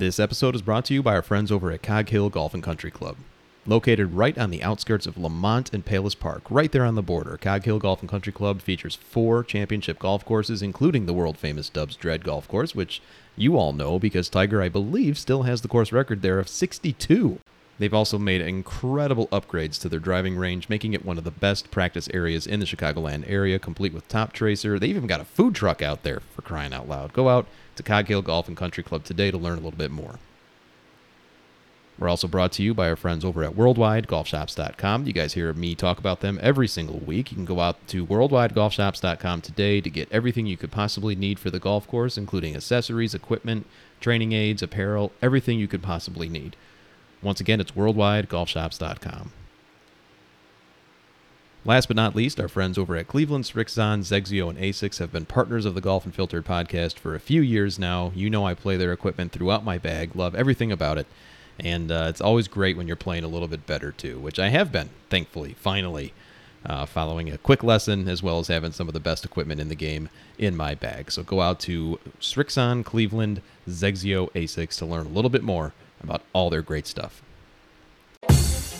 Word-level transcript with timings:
This 0.00 0.18
episode 0.18 0.54
is 0.54 0.62
brought 0.62 0.86
to 0.86 0.94
you 0.94 1.02
by 1.02 1.14
our 1.14 1.20
friends 1.20 1.52
over 1.52 1.70
at 1.70 1.82
Cog 1.82 2.08
Hill 2.08 2.30
Golf 2.30 2.54
and 2.54 2.62
Country 2.62 2.90
Club. 2.90 3.18
Located 3.66 4.14
right 4.14 4.38
on 4.38 4.48
the 4.48 4.62
outskirts 4.62 5.06
of 5.06 5.18
Lemont 5.18 5.74
and 5.74 5.84
Palos 5.84 6.14
Park, 6.14 6.42
right 6.48 6.72
there 6.72 6.86
on 6.86 6.94
the 6.94 7.02
border, 7.02 7.36
Cog 7.36 7.64
Hill 7.64 7.78
Golf 7.78 8.00
and 8.00 8.08
Country 8.08 8.32
Club 8.32 8.62
features 8.62 8.94
four 8.94 9.44
championship 9.44 9.98
golf 9.98 10.24
courses, 10.24 10.62
including 10.62 11.04
the 11.04 11.12
world 11.12 11.36
famous 11.36 11.68
Dubs 11.68 11.96
Dread 11.96 12.24
Golf 12.24 12.48
Course, 12.48 12.74
which 12.74 13.02
you 13.36 13.58
all 13.58 13.74
know 13.74 13.98
because 13.98 14.30
Tiger, 14.30 14.62
I 14.62 14.70
believe, 14.70 15.18
still 15.18 15.42
has 15.42 15.60
the 15.60 15.68
course 15.68 15.92
record 15.92 16.22
there 16.22 16.38
of 16.38 16.48
62. 16.48 17.38
They've 17.78 17.92
also 17.92 18.18
made 18.18 18.40
incredible 18.40 19.28
upgrades 19.28 19.78
to 19.80 19.90
their 19.90 20.00
driving 20.00 20.36
range, 20.36 20.70
making 20.70 20.94
it 20.94 21.04
one 21.04 21.16
of 21.18 21.24
the 21.24 21.30
best 21.30 21.70
practice 21.70 22.08
areas 22.14 22.46
in 22.46 22.60
the 22.60 22.66
Chicagoland 22.66 23.24
area, 23.26 23.58
complete 23.58 23.92
with 23.92 24.08
top 24.08 24.32
tracer. 24.32 24.78
They've 24.78 24.96
even 24.96 25.06
got 25.06 25.20
a 25.20 25.24
food 25.24 25.54
truck 25.54 25.82
out 25.82 26.04
there 26.04 26.20
for 26.20 26.40
crying 26.40 26.72
out 26.72 26.88
loud. 26.88 27.12
Go 27.12 27.28
out 27.28 27.46
to 27.80 27.88
Cog 27.88 28.06
Hill 28.06 28.22
Golf 28.22 28.48
and 28.48 28.56
Country 28.56 28.84
Club 28.84 29.04
today 29.04 29.30
to 29.30 29.38
learn 29.38 29.54
a 29.58 29.62
little 29.62 29.78
bit 29.78 29.90
more. 29.90 30.18
We're 31.98 32.08
also 32.08 32.28
brought 32.28 32.52
to 32.52 32.62
you 32.62 32.72
by 32.72 32.88
our 32.88 32.96
friends 32.96 33.26
over 33.26 33.44
at 33.44 33.52
WorldwideGolfShops.com. 33.52 35.06
You 35.06 35.12
guys 35.12 35.34
hear 35.34 35.52
me 35.52 35.74
talk 35.74 35.98
about 35.98 36.20
them 36.20 36.38
every 36.42 36.66
single 36.66 36.98
week. 36.98 37.30
You 37.30 37.36
can 37.36 37.44
go 37.44 37.60
out 37.60 37.86
to 37.88 38.06
WorldwideGolfShops.com 38.06 39.42
today 39.42 39.82
to 39.82 39.90
get 39.90 40.10
everything 40.10 40.46
you 40.46 40.56
could 40.56 40.70
possibly 40.70 41.14
need 41.14 41.38
for 41.38 41.50
the 41.50 41.58
golf 41.58 41.86
course, 41.86 42.16
including 42.16 42.56
accessories, 42.56 43.14
equipment, 43.14 43.66
training 44.00 44.32
aids, 44.32 44.62
apparel, 44.62 45.12
everything 45.20 45.58
you 45.58 45.68
could 45.68 45.82
possibly 45.82 46.30
need. 46.30 46.56
Once 47.20 47.38
again, 47.38 47.60
it's 47.60 47.72
WorldwideGolfShops.com. 47.72 49.32
Last 51.64 51.88
but 51.88 51.96
not 51.96 52.16
least, 52.16 52.40
our 52.40 52.48
friends 52.48 52.78
over 52.78 52.96
at 52.96 53.06
Cleveland, 53.06 53.44
Srixon, 53.44 54.00
XXIO, 54.00 54.48
and 54.48 54.58
Asics 54.58 54.98
have 54.98 55.12
been 55.12 55.26
partners 55.26 55.66
of 55.66 55.74
the 55.74 55.82
Golf 55.82 56.06
Unfiltered 56.06 56.46
podcast 56.46 56.98
for 56.98 57.14
a 57.14 57.20
few 57.20 57.42
years 57.42 57.78
now. 57.78 58.12
You 58.14 58.30
know 58.30 58.46
I 58.46 58.54
play 58.54 58.78
their 58.78 58.94
equipment 58.94 59.30
throughout 59.30 59.62
my 59.62 59.76
bag, 59.76 60.16
love 60.16 60.34
everything 60.34 60.72
about 60.72 60.96
it, 60.96 61.06
and 61.58 61.92
uh, 61.92 62.06
it's 62.08 62.22
always 62.22 62.48
great 62.48 62.78
when 62.78 62.86
you're 62.86 62.96
playing 62.96 63.24
a 63.24 63.28
little 63.28 63.46
bit 63.46 63.66
better 63.66 63.92
too, 63.92 64.18
which 64.18 64.38
I 64.38 64.48
have 64.48 64.72
been, 64.72 64.88
thankfully, 65.10 65.52
finally, 65.52 66.14
uh, 66.64 66.86
following 66.86 67.30
a 67.30 67.36
quick 67.36 67.62
lesson 67.62 68.08
as 68.08 68.22
well 68.22 68.38
as 68.38 68.48
having 68.48 68.72
some 68.72 68.88
of 68.88 68.94
the 68.94 69.00
best 69.00 69.26
equipment 69.26 69.60
in 69.60 69.68
the 69.68 69.74
game 69.74 70.08
in 70.38 70.56
my 70.56 70.74
bag. 70.74 71.12
So 71.12 71.22
go 71.22 71.42
out 71.42 71.60
to 71.60 71.98
Srixon, 72.20 72.86
Cleveland, 72.86 73.42
XXIO, 73.68 74.30
Asics 74.32 74.78
to 74.78 74.86
learn 74.86 75.04
a 75.04 75.10
little 75.10 75.30
bit 75.30 75.42
more 75.42 75.74
about 76.02 76.22
all 76.32 76.48
their 76.48 76.62
great 76.62 76.86
stuff. 76.86 77.20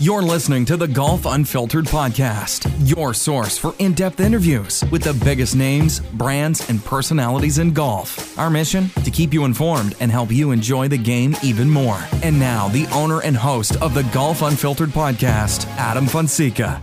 You're 0.00 0.22
listening 0.22 0.64
to 0.64 0.78
the 0.78 0.88
Golf 0.88 1.26
Unfiltered 1.26 1.84
podcast, 1.84 2.72
your 2.88 3.12
source 3.12 3.58
for 3.58 3.74
in 3.80 3.92
depth 3.92 4.18
interviews 4.18 4.82
with 4.90 5.02
the 5.02 5.12
biggest 5.12 5.54
names, 5.54 6.00
brands, 6.00 6.66
and 6.70 6.82
personalities 6.82 7.58
in 7.58 7.74
golf. 7.74 8.38
Our 8.38 8.48
mission? 8.48 8.88
To 9.04 9.10
keep 9.10 9.34
you 9.34 9.44
informed 9.44 9.96
and 10.00 10.10
help 10.10 10.32
you 10.32 10.52
enjoy 10.52 10.88
the 10.88 10.96
game 10.96 11.36
even 11.42 11.68
more. 11.68 12.02
And 12.22 12.40
now, 12.40 12.68
the 12.68 12.86
owner 12.86 13.20
and 13.20 13.36
host 13.36 13.76
of 13.82 13.92
the 13.92 14.04
Golf 14.04 14.40
Unfiltered 14.40 14.88
podcast, 14.88 15.66
Adam 15.76 16.06
Fonseca. 16.06 16.80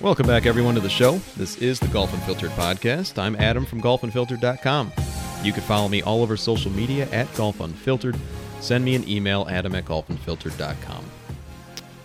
Welcome 0.00 0.28
back, 0.28 0.46
everyone, 0.46 0.76
to 0.76 0.80
the 0.80 0.88
show. 0.88 1.20
This 1.36 1.56
is 1.56 1.80
the 1.80 1.88
Golf 1.88 2.14
Unfiltered 2.14 2.52
podcast. 2.52 3.18
I'm 3.18 3.34
Adam 3.40 3.66
from 3.66 3.82
golfunfiltered.com. 3.82 4.92
You 5.42 5.52
can 5.52 5.62
follow 5.64 5.88
me 5.88 6.00
all 6.00 6.22
over 6.22 6.36
social 6.36 6.70
media 6.70 7.08
at 7.10 7.34
Golf 7.34 7.58
Unfiltered. 7.58 8.16
Send 8.62 8.84
me 8.84 8.94
an 8.94 9.08
email, 9.08 9.48
adam 9.50 9.74
at 9.74 9.84
golfunfiltered.com. 9.84 11.04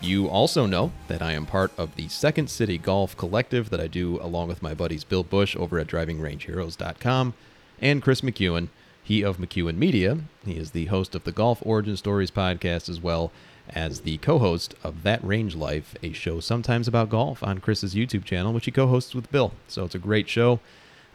You 0.01 0.27
also 0.27 0.65
know 0.65 0.91
that 1.07 1.21
I 1.21 1.33
am 1.33 1.45
part 1.45 1.71
of 1.77 1.95
the 1.95 2.07
Second 2.07 2.49
City 2.49 2.79
Golf 2.79 3.15
Collective 3.15 3.69
that 3.69 3.79
I 3.79 3.85
do 3.85 4.19
along 4.23 4.47
with 4.47 4.63
my 4.63 4.73
buddies 4.73 5.03
Bill 5.03 5.21
Bush 5.21 5.55
over 5.55 5.77
at 5.77 5.85
drivingrangeheroes.com 5.85 7.35
and 7.79 8.01
Chris 8.01 8.21
McEwen, 8.21 8.69
he 9.03 9.21
of 9.21 9.37
McEwen 9.37 9.77
Media. 9.77 10.17
He 10.45 10.57
is 10.57 10.71
the 10.71 10.85
host 10.85 11.13
of 11.13 11.25
the 11.25 11.31
Golf 11.31 11.59
Origin 11.63 11.95
Stories 11.95 12.31
podcast 12.31 12.89
as 12.89 12.99
well 12.99 13.31
as 13.69 14.01
the 14.01 14.17
co-host 14.17 14.73
of 14.83 15.03
That 15.03 15.23
Range 15.23 15.55
Life, 15.55 15.93
a 16.01 16.11
show 16.11 16.39
sometimes 16.39 16.87
about 16.87 17.09
golf 17.09 17.43
on 17.43 17.59
Chris's 17.59 17.93
YouTube 17.93 18.25
channel, 18.25 18.51
which 18.51 18.65
he 18.65 18.71
co-hosts 18.71 19.13
with 19.13 19.31
Bill. 19.31 19.53
So 19.67 19.85
it's 19.85 19.93
a 19.93 19.99
great 19.99 20.27
show. 20.27 20.59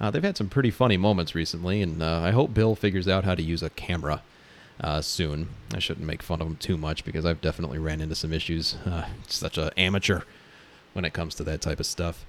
Uh, 0.01 0.13
they've 0.13 0.23
had 0.23 0.37
some 0.37 0.49
pretty 0.49 0.71
funny 0.71 0.97
moments 0.97 1.35
recently, 1.35 1.83
and 1.83 2.01
uh, 2.01 2.21
I 2.21 2.31
hope 2.31 2.55
Bill 2.55 2.77
figures 2.77 3.09
out 3.09 3.25
how 3.25 3.35
to 3.35 3.43
use 3.43 3.63
a 3.65 3.71
camera 3.71 4.23
uh, 4.81 5.01
soon. 5.01 5.49
I 5.75 5.79
shouldn't 5.79 6.07
make 6.07 6.23
fun 6.23 6.41
of 6.41 6.47
him 6.47 6.57
too 6.57 6.77
much 6.77 7.05
because 7.05 7.25
I've 7.25 7.41
definitely 7.41 7.79
ran 7.79 8.01
into 8.01 8.15
some 8.15 8.33
issues. 8.33 8.77
Uh, 8.93 9.07
such 9.27 9.57
an 9.57 9.71
amateur 9.77 10.21
when 10.93 11.05
it 11.05 11.15
comes 11.15 11.35
to 11.37 11.45
that 11.45 11.63
type 11.63 11.81
of 11.81 11.87
stuff. 11.87 12.27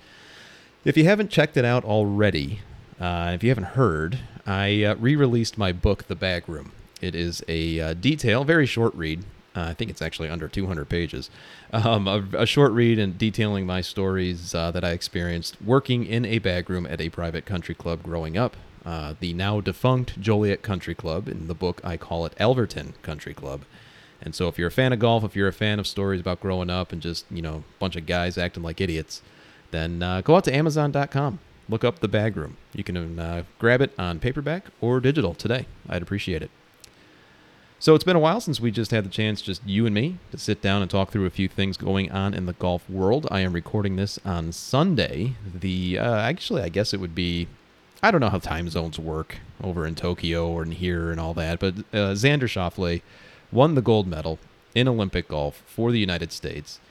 If 0.86 0.96
you 0.96 1.04
haven't 1.04 1.30
checked 1.30 1.58
it 1.58 1.66
out 1.66 1.84
already, 1.84 2.62
uh, 3.00 3.32
if 3.34 3.44
you 3.44 3.50
haven't 3.50 3.76
heard, 3.76 4.20
I 4.46 4.84
uh, 4.84 4.96
re-released 4.96 5.58
my 5.58 5.74
book, 5.74 6.08
The 6.08 6.16
Bag 6.16 6.48
Room. 6.48 6.72
It 7.02 7.16
is 7.16 7.44
a 7.50 7.80
uh, 7.80 7.94
detail, 7.96 8.46
very 8.46 8.66
short 8.66 8.94
read. 8.96 9.24
Uh, 9.56 9.68
I 9.70 9.74
think 9.74 9.92
it's 9.92 10.02
actually 10.02 10.30
under 10.30 10.48
200 10.48 10.88
pages. 10.88 11.30
Um, 11.74 12.08
a, 12.08 12.24
a, 12.34 12.46
short 12.46 12.72
read 12.72 12.98
and 12.98 13.18
detailing 13.18 13.66
my 13.66 13.82
stories 13.82 14.54
that 14.54 14.84
I 14.84 14.92
experienced 14.92 15.62
working 15.62 16.06
in 16.06 16.24
a 16.26 16.40
bag 16.40 16.70
room 16.70 16.86
at 16.86 17.02
a 17.02 17.10
private 17.10 17.46
country 17.46 17.76
club 17.76 18.04
growing 18.04 18.38
up. 18.38 18.56
Uh, 18.86 19.14
the 19.20 19.34
now 19.34 19.62
defunct 19.62 20.20
Joliet 20.20 20.62
Country 20.62 20.94
Club. 20.96 21.28
In 21.28 21.48
the 21.48 21.54
book, 21.54 21.80
I 21.84 21.98
call 21.98 22.26
it 22.26 22.34
Elverton 22.38 22.94
Country 23.02 23.34
Club. 23.34 23.62
And 24.22 24.34
so, 24.34 24.48
if 24.48 24.58
you're 24.58 24.70
a 24.70 24.72
fan 24.72 24.94
of 24.94 25.00
golf, 25.00 25.24
if 25.24 25.36
you're 25.36 25.48
a 25.48 25.54
fan 25.54 25.80
of 25.80 25.88
stories 25.88 26.22
about 26.22 26.40
growing 26.40 26.70
up 26.70 26.92
and 26.92 27.02
just, 27.02 27.26
you 27.30 27.42
know, 27.42 27.56
a 27.56 27.80
bunch 27.80 27.96
of 27.96 28.06
guys 28.06 28.38
acting 28.38 28.64
like 28.64 28.80
idiots, 28.80 29.22
then 29.72 30.02
uh, 30.02 30.22
go 30.22 30.36
out 30.36 30.46
to 30.46 30.56
Amazon.com. 30.56 31.40
Look 31.70 31.84
up 31.84 32.00
The 32.00 32.08
Bag 32.08 32.36
Room. 32.36 32.58
You 32.74 32.84
can 32.84 33.20
uh, 33.20 33.44
grab 33.60 33.82
it 33.82 33.92
on 33.98 34.20
paperback 34.20 34.66
or 34.82 35.00
digital 35.00 35.34
today. 35.34 35.66
I'd 35.88 36.02
appreciate 36.02 36.42
it. 36.42 36.52
So 37.84 37.96
it's 37.96 38.06
been 38.06 38.16
a 38.16 38.20
while 38.20 38.40
since 38.40 38.62
we 38.62 38.72
just 38.72 38.92
had 38.92 39.04
the 39.04 39.10
chance, 39.10 39.42
just 39.42 39.66
you 39.68 39.86
and 39.86 39.94
me, 39.94 40.18
to 40.32 40.38
sit 40.38 40.62
down 40.62 40.82
and 40.82 40.90
talk 40.90 41.12
through 41.12 41.26
a 41.26 41.30
few 41.30 41.50
things 41.50 41.76
going 41.76 42.10
on 42.14 42.34
in 42.34 42.46
the 42.46 42.54
golf 42.54 42.90
world. 42.90 43.28
I 43.30 43.42
am 43.42 43.52
recording 43.52 43.98
this 43.98 44.18
on 44.24 44.54
Sunday. 44.54 45.34
The 45.54 46.00
uh, 46.00 46.16
actually, 46.16 46.62
I 46.62 46.70
guess 46.70 46.94
it 46.94 47.02
would 47.02 47.14
be, 47.14 47.50
I 48.04 48.12
don't 48.12 48.20
know 48.20 48.30
how 48.30 48.40
time 48.40 48.68
zones 48.68 49.00
work 49.00 49.38
over 49.64 49.88
in 49.88 49.96
Tokyo 49.96 50.50
or 50.50 50.64
in 50.64 50.74
here 50.74 51.10
and 51.10 51.22
all 51.22 51.34
that, 51.36 51.62
but 51.62 51.78
uh, 51.94 52.12
Xander 52.12 52.50
Schauffele 52.50 53.02
won 53.50 53.76
the 53.76 53.82
gold 53.82 54.08
medal 54.08 54.40
in 54.76 54.90
Olympic 54.90 55.30
golf 55.30 55.64
for 55.66 55.90
the 55.90 56.00
United 56.00 56.34
States. 56.34 56.82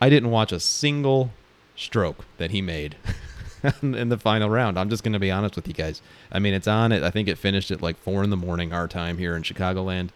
I 0.00 0.08
didn't 0.08 0.30
watch 0.30 0.52
a 0.52 0.60
single 0.60 1.32
stroke 1.74 2.26
that 2.38 2.52
he 2.52 2.62
made 2.62 2.94
in 3.82 4.08
the 4.08 4.18
final 4.18 4.48
round. 4.48 4.78
I'm 4.78 4.88
just 4.88 5.02
going 5.02 5.14
to 5.14 5.18
be 5.18 5.32
honest 5.32 5.56
with 5.56 5.66
you 5.66 5.74
guys. 5.74 6.00
I 6.30 6.38
mean, 6.38 6.54
it's 6.54 6.68
on 6.68 6.92
it. 6.92 7.02
I 7.02 7.10
think 7.10 7.26
it 7.26 7.38
finished 7.38 7.72
at 7.72 7.82
like 7.82 7.98
four 7.98 8.22
in 8.22 8.30
the 8.30 8.36
morning 8.36 8.72
our 8.72 8.86
time 8.86 9.18
here 9.18 9.34
in 9.34 9.42
Chicagoland. 9.42 10.10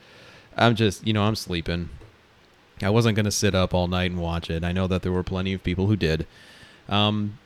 I'm 0.57 0.77
just, 0.77 1.05
you 1.05 1.13
know, 1.13 1.25
I'm 1.25 1.35
sleeping. 1.35 1.89
I 2.81 2.91
wasn't 2.91 3.17
going 3.17 3.25
to 3.25 3.33
sit 3.33 3.57
up 3.57 3.75
all 3.75 3.89
night 3.89 4.13
and 4.13 4.21
watch 4.21 4.49
it. 4.49 4.63
I 4.63 4.71
know 4.71 4.87
that 4.87 5.03
there 5.03 5.11
were 5.11 5.25
plenty 5.25 5.53
of 5.53 5.65
people 5.65 5.89
who 5.89 5.97
did. 5.97 6.25
Um, 6.89 7.39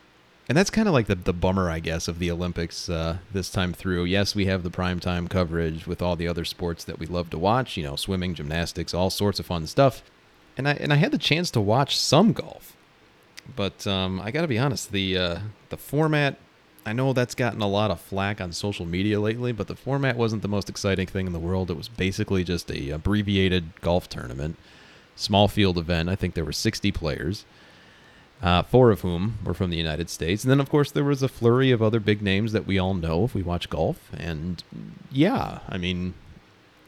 and 0.48 0.56
that's 0.56 0.70
kind 0.70 0.88
of 0.88 0.94
like 0.94 1.06
the, 1.06 1.14
the 1.14 1.32
bummer, 1.32 1.70
I 1.70 1.78
guess, 1.78 2.06
of 2.06 2.18
the 2.18 2.30
Olympics 2.30 2.88
uh, 2.88 3.18
this 3.32 3.50
time 3.50 3.72
through. 3.72 4.04
Yes, 4.04 4.34
we 4.34 4.46
have 4.46 4.62
the 4.62 4.70
primetime 4.70 5.30
coverage 5.30 5.86
with 5.86 6.02
all 6.02 6.16
the 6.16 6.28
other 6.28 6.44
sports 6.44 6.84
that 6.84 6.98
we 6.98 7.06
love 7.06 7.30
to 7.30 7.38
watch, 7.38 7.76
you 7.76 7.82
know, 7.82 7.96
swimming, 7.96 8.34
gymnastics, 8.34 8.92
all 8.92 9.10
sorts 9.10 9.40
of 9.40 9.46
fun 9.46 9.66
stuff. 9.66 10.02
And 10.56 10.68
I, 10.68 10.72
and 10.74 10.92
I 10.92 10.96
had 10.96 11.12
the 11.12 11.18
chance 11.18 11.50
to 11.52 11.60
watch 11.60 11.98
some 11.98 12.32
golf. 12.32 12.76
But 13.56 13.86
um, 13.86 14.20
I 14.20 14.30
got 14.30 14.42
to 14.42 14.48
be 14.48 14.58
honest, 14.58 14.92
the 14.92 15.18
uh, 15.18 15.38
the 15.68 15.76
format. 15.76 16.38
I 16.86 16.92
know 16.92 17.14
that's 17.14 17.34
gotten 17.34 17.62
a 17.62 17.68
lot 17.68 17.90
of 17.90 17.98
flack 17.98 18.42
on 18.42 18.52
social 18.52 18.84
media 18.84 19.18
lately, 19.18 19.52
but 19.52 19.68
the 19.68 19.74
format 19.74 20.16
wasn't 20.16 20.42
the 20.42 20.48
most 20.48 20.68
exciting 20.68 21.06
thing 21.06 21.26
in 21.26 21.32
the 21.32 21.38
world. 21.38 21.70
It 21.70 21.78
was 21.78 21.88
basically 21.88 22.44
just 22.44 22.70
a 22.70 22.90
abbreviated 22.90 23.80
golf 23.80 24.06
tournament, 24.08 24.56
small 25.16 25.48
field 25.48 25.78
event. 25.78 26.10
I 26.10 26.16
think 26.16 26.34
there 26.34 26.44
were 26.44 26.52
60 26.52 26.92
players, 26.92 27.46
uh, 28.42 28.62
four 28.62 28.90
of 28.90 29.00
whom 29.00 29.38
were 29.44 29.54
from 29.54 29.70
the 29.70 29.76
United 29.76 30.10
States, 30.10 30.44
and 30.44 30.50
then 30.50 30.60
of 30.60 30.70
course 30.70 30.90
there 30.90 31.04
was 31.04 31.22
a 31.22 31.28
flurry 31.28 31.70
of 31.70 31.82
other 31.82 32.00
big 32.00 32.20
names 32.22 32.52
that 32.52 32.66
we 32.66 32.78
all 32.78 32.94
know 32.94 33.24
if 33.24 33.34
we 33.34 33.42
watch 33.42 33.70
golf. 33.70 34.10
And 34.16 34.62
yeah, 35.10 35.60
I 35.68 35.78
mean, 35.78 36.14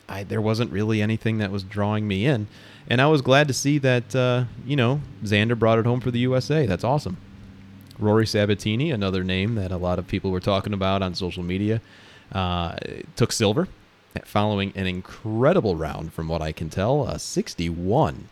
I 0.08 0.24
there 0.24 0.40
wasn't 0.40 0.72
really 0.72 1.00
anything 1.00 1.38
that 1.38 1.50
was 1.50 1.62
drawing 1.62 2.06
me 2.06 2.26
in 2.26 2.48
and 2.88 3.00
I 3.00 3.06
was 3.06 3.22
glad 3.22 3.48
to 3.48 3.54
see 3.54 3.78
that 3.78 4.14
uh, 4.14 4.44
you 4.64 4.76
know 4.76 5.00
Xander 5.24 5.58
brought 5.58 5.78
it 5.78 5.86
home 5.86 6.00
for 6.00 6.10
the 6.10 6.20
USA. 6.20 6.66
That's 6.66 6.84
awesome. 6.84 7.16
Rory 7.98 8.26
Sabbatini, 8.26 8.92
another 8.92 9.24
name 9.24 9.54
that 9.54 9.72
a 9.72 9.78
lot 9.78 9.98
of 9.98 10.06
people 10.06 10.30
were 10.30 10.40
talking 10.40 10.74
about 10.74 11.00
on 11.00 11.14
social 11.14 11.42
media, 11.42 11.80
uh, 12.30 12.76
took 13.16 13.32
silver, 13.32 13.68
following 14.24 14.72
an 14.76 14.86
incredible 14.86 15.76
round 15.76 16.12
from 16.12 16.28
what 16.28 16.42
I 16.42 16.52
can 16.52 16.68
tell, 16.68 17.08
a 17.08 17.18
61 17.18 18.28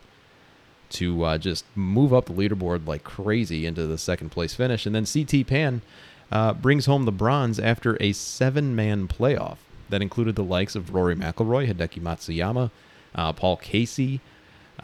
to 0.95 1.23
uh, 1.23 1.37
just 1.37 1.65
move 1.75 2.13
up 2.13 2.25
the 2.25 2.33
leaderboard 2.33 2.87
like 2.87 3.03
crazy 3.03 3.65
into 3.65 3.87
the 3.87 3.97
second 3.97 4.29
place 4.29 4.53
finish. 4.53 4.85
And 4.85 4.95
then 4.95 5.05
CT 5.05 5.47
Pan 5.47 5.81
uh, 6.31 6.53
brings 6.53 6.85
home 6.85 7.05
the 7.05 7.11
bronze 7.11 7.59
after 7.59 7.97
a 8.01 8.13
seven 8.13 8.75
man 8.75 9.07
playoff 9.07 9.57
that 9.89 10.01
included 10.01 10.35
the 10.35 10.43
likes 10.43 10.75
of 10.75 10.93
Rory 10.93 11.15
McIlroy, 11.15 11.71
Hideki 11.71 12.01
Matsuyama, 12.01 12.71
uh, 13.13 13.33
Paul 13.33 13.57
Casey, 13.57 14.19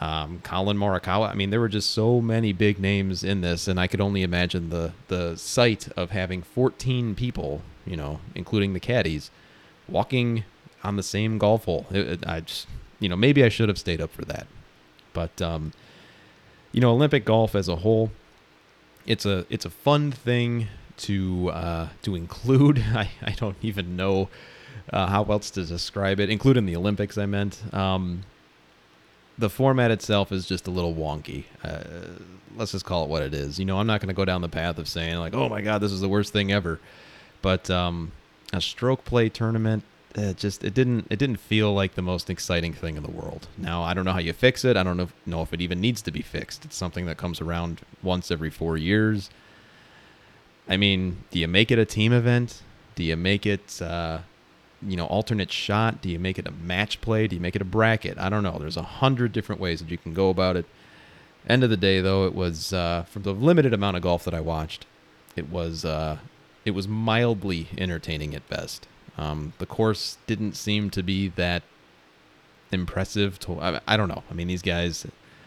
um, 0.00 0.40
Collin 0.42 0.76
Morikawa. 0.76 1.30
I 1.30 1.34
mean, 1.34 1.50
there 1.50 1.60
were 1.60 1.68
just 1.68 1.90
so 1.90 2.20
many 2.20 2.52
big 2.52 2.78
names 2.78 3.24
in 3.24 3.40
this, 3.40 3.68
and 3.68 3.80
I 3.80 3.86
could 3.86 4.00
only 4.00 4.22
imagine 4.22 4.70
the 4.70 4.92
the 5.08 5.36
sight 5.36 5.88
of 5.96 6.10
having 6.10 6.42
14 6.42 7.14
people, 7.14 7.62
you 7.86 7.96
know, 7.96 8.20
including 8.34 8.72
the 8.72 8.80
caddies, 8.80 9.30
walking 9.88 10.44
on 10.84 10.96
the 10.96 11.02
same 11.02 11.38
golf 11.38 11.64
hole. 11.64 11.86
It, 11.90 12.06
it, 12.06 12.26
I 12.26 12.40
just, 12.40 12.66
you 13.00 13.08
know, 13.08 13.16
maybe 13.16 13.44
I 13.44 13.48
should 13.48 13.68
have 13.68 13.78
stayed 13.78 14.00
up 14.00 14.10
for 14.10 14.24
that. 14.24 14.46
But 15.12 15.40
um, 15.42 15.72
you 16.72 16.80
know, 16.80 16.90
Olympic 16.90 17.24
golf 17.24 17.54
as 17.54 17.68
a 17.68 17.76
whole, 17.76 18.10
it's 19.06 19.26
a 19.26 19.46
it's 19.50 19.64
a 19.64 19.70
fun 19.70 20.10
thing 20.10 20.68
to 20.98 21.50
uh, 21.50 21.88
to 22.02 22.14
include. 22.14 22.78
I, 22.94 23.10
I 23.22 23.32
don't 23.32 23.56
even 23.62 23.96
know 23.96 24.28
uh, 24.92 25.06
how 25.06 25.24
else 25.24 25.50
to 25.52 25.64
describe 25.64 26.20
it, 26.20 26.30
including 26.30 26.66
the 26.66 26.76
Olympics. 26.76 27.18
I 27.18 27.26
meant. 27.26 27.62
Um, 27.74 28.24
the 29.38 29.48
format 29.48 29.90
itself 29.90 30.30
is 30.30 30.46
just 30.46 30.66
a 30.68 30.70
little 30.70 30.94
wonky. 30.94 31.44
Uh, 31.64 31.82
let's 32.54 32.72
just 32.72 32.84
call 32.84 33.04
it 33.04 33.08
what 33.08 33.22
it 33.22 33.32
is. 33.32 33.58
You 33.58 33.64
know, 33.64 33.78
I'm 33.78 33.86
not 33.86 34.00
going 34.00 34.08
to 34.08 34.14
go 34.14 34.26
down 34.26 34.42
the 34.42 34.48
path 34.48 34.78
of 34.78 34.88
saying 34.88 35.16
like, 35.16 35.34
"Oh 35.34 35.48
my 35.48 35.62
God, 35.62 35.80
this 35.80 35.92
is 35.92 36.00
the 36.00 36.08
worst 36.08 36.32
thing 36.32 36.52
ever," 36.52 36.80
but 37.40 37.70
um, 37.70 38.12
a 38.52 38.60
stroke 38.60 39.04
play 39.04 39.28
tournament, 39.28 39.84
it 40.14 40.36
just 40.36 40.64
it 40.64 40.74
didn't 40.74 41.06
it 41.10 41.18
didn't 41.18 41.38
feel 41.38 41.72
like 41.72 41.94
the 41.94 42.02
most 42.02 42.28
exciting 42.28 42.72
thing 42.72 42.96
in 42.96 43.02
the 43.02 43.10
world. 43.10 43.48
Now 43.56 43.82
I 43.82 43.94
don't 43.94 44.04
know 44.04 44.12
how 44.12 44.18
you 44.18 44.32
fix 44.32 44.64
it. 44.64 44.76
I 44.76 44.82
don't 44.82 44.96
know 44.96 45.04
if, 45.04 45.14
know 45.26 45.42
if 45.42 45.52
it 45.52 45.60
even 45.60 45.80
needs 45.80 46.02
to 46.02 46.10
be 46.10 46.22
fixed. 46.22 46.64
It's 46.64 46.76
something 46.76 47.06
that 47.06 47.16
comes 47.16 47.40
around 47.40 47.80
once 48.02 48.30
every 48.30 48.50
four 48.50 48.76
years. 48.76 49.30
I 50.68 50.76
mean, 50.76 51.24
do 51.30 51.38
you 51.38 51.48
make 51.48 51.70
it 51.70 51.78
a 51.78 51.84
team 51.84 52.12
event? 52.12 52.62
Do 52.94 53.02
you 53.02 53.16
make 53.16 53.46
it? 53.46 53.80
Uh, 53.80 54.20
you 54.86 54.96
know, 54.96 55.06
alternate 55.06 55.52
shot? 55.52 56.02
Do 56.02 56.08
you 56.08 56.18
make 56.18 56.38
it 56.38 56.46
a 56.46 56.50
match 56.50 57.00
play? 57.00 57.28
Do 57.28 57.36
you 57.36 57.40
make 57.40 57.54
it 57.54 57.62
a 57.62 57.64
bracket? 57.66 58.18
I 58.18 58.28
don't 58.28 58.42
know. 58.42 58.58
There's 58.58 58.76
a 58.76 58.82
hundred 58.82 59.32
different 59.32 59.60
ways 59.60 59.80
that 59.80 59.90
you 59.90 59.98
can 59.98 60.12
go 60.12 60.28
about 60.28 60.56
it. 60.56 60.66
End 61.48 61.64
of 61.64 61.70
the 61.70 61.76
day, 61.76 62.00
though, 62.00 62.26
it 62.26 62.34
was 62.34 62.72
uh, 62.72 63.04
from 63.08 63.22
the 63.22 63.32
limited 63.32 63.72
amount 63.72 63.96
of 63.96 64.02
golf 64.02 64.24
that 64.24 64.34
I 64.34 64.40
watched, 64.40 64.86
it 65.36 65.48
was 65.48 65.84
uh, 65.84 66.18
it 66.64 66.72
was 66.72 66.86
mildly 66.86 67.68
entertaining 67.78 68.34
at 68.34 68.48
best. 68.48 68.86
Um, 69.18 69.52
the 69.58 69.66
course 69.66 70.18
didn't 70.26 70.54
seem 70.54 70.90
to 70.90 71.02
be 71.02 71.28
that 71.28 71.62
impressive. 72.70 73.38
To 73.40 73.60
I, 73.60 73.80
I 73.86 73.96
don't 73.96 74.08
know. 74.08 74.22
I 74.30 74.34
mean, 74.34 74.48
these 74.48 74.62
guys 74.62 75.06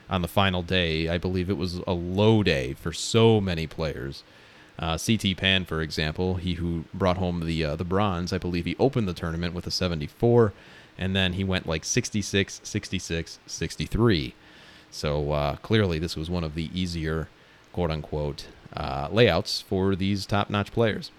on 0.10 0.22
the 0.22 0.28
final 0.28 0.62
day, 0.62 1.10
I 1.10 1.18
believe 1.18 1.50
it 1.50 1.58
was 1.58 1.76
a 1.88 1.94
low 1.94 2.44
day 2.44 2.74
for 2.74 2.94
so 2.94 3.42
many 3.42 3.68
players. 3.68 4.24
Uh, 4.78 4.98
CT 4.98 5.38
Pan, 5.38 5.66
for 5.66 5.82
example, 5.82 6.36
he 6.36 6.56
who 6.56 6.84
brought 6.94 7.18
home 7.18 7.46
the 7.46 7.64
uh, 7.64 7.76
the 7.76 7.86
bronze, 7.86 8.34
I 8.34 8.38
believe 8.38 8.66
he 8.66 8.76
opened 8.78 9.08
the 9.08 9.14
tournament 9.14 9.54
with 9.54 9.66
a 9.66 9.72
74, 9.72 10.54
and 10.98 11.16
then 11.16 11.34
he 11.34 11.44
went 11.44 11.66
like 11.66 11.86
66, 11.86 12.62
66, 12.62 13.40
63. 13.48 14.36
So 14.92 15.32
uh, 15.32 15.56
clearly, 15.58 15.98
this 15.98 16.16
was 16.16 16.30
one 16.30 16.44
of 16.44 16.56
the 16.56 16.70
easier, 16.78 17.30
quote 17.72 17.90
unquote, 17.90 18.48
uh, 18.76 19.08
layouts 19.12 19.62
for 19.62 19.96
these 19.96 20.26
top 20.26 20.50
notch 20.50 20.72
players. 20.72 21.10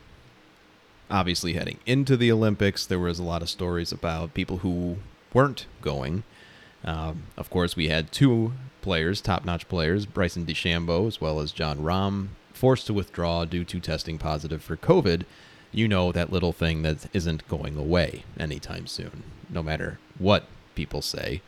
Obviously, 1.11 1.53
heading 1.53 1.79
into 1.87 2.17
the 2.17 2.33
Olympics, 2.33 2.85
there 2.85 2.99
was 2.99 3.19
a 3.19 3.25
lot 3.25 3.43
of 3.43 3.49
stories 3.49 3.93
about 3.93 4.35
people 4.35 4.59
who 4.59 4.97
weren't 5.33 5.67
going. 5.81 6.25
Um, 6.85 7.25
of 7.37 7.51
course, 7.51 7.77
we 7.77 7.89
had 7.89 8.13
two 8.13 8.53
players, 8.83 9.21
top 9.21 9.45
notch 9.45 9.69
players, 9.69 10.07
Bryson 10.07 10.47
DeChambeau 10.47 11.07
as 11.07 11.21
well 11.21 11.41
as 11.41 11.53
Jon 11.53 11.79
Rahm, 11.79 12.29
forced 12.53 12.87
to 12.87 12.95
withdraw 12.95 13.45
due 13.45 13.65
to 13.65 13.81
testing 13.81 14.19
positive 14.19 14.63
for 14.63 14.77
COVID, 14.77 15.25
you 15.73 15.87
know 15.87 16.11
that 16.11 16.33
little 16.33 16.53
thing 16.53 16.83
that 16.83 17.07
isn't 17.13 17.47
going 17.49 17.77
away 17.77 18.25
anytime 18.39 18.87
soon, 18.87 19.23
no 19.51 19.63
matter 19.63 19.99
what 20.19 20.47
people 20.75 21.03
say. 21.03 21.43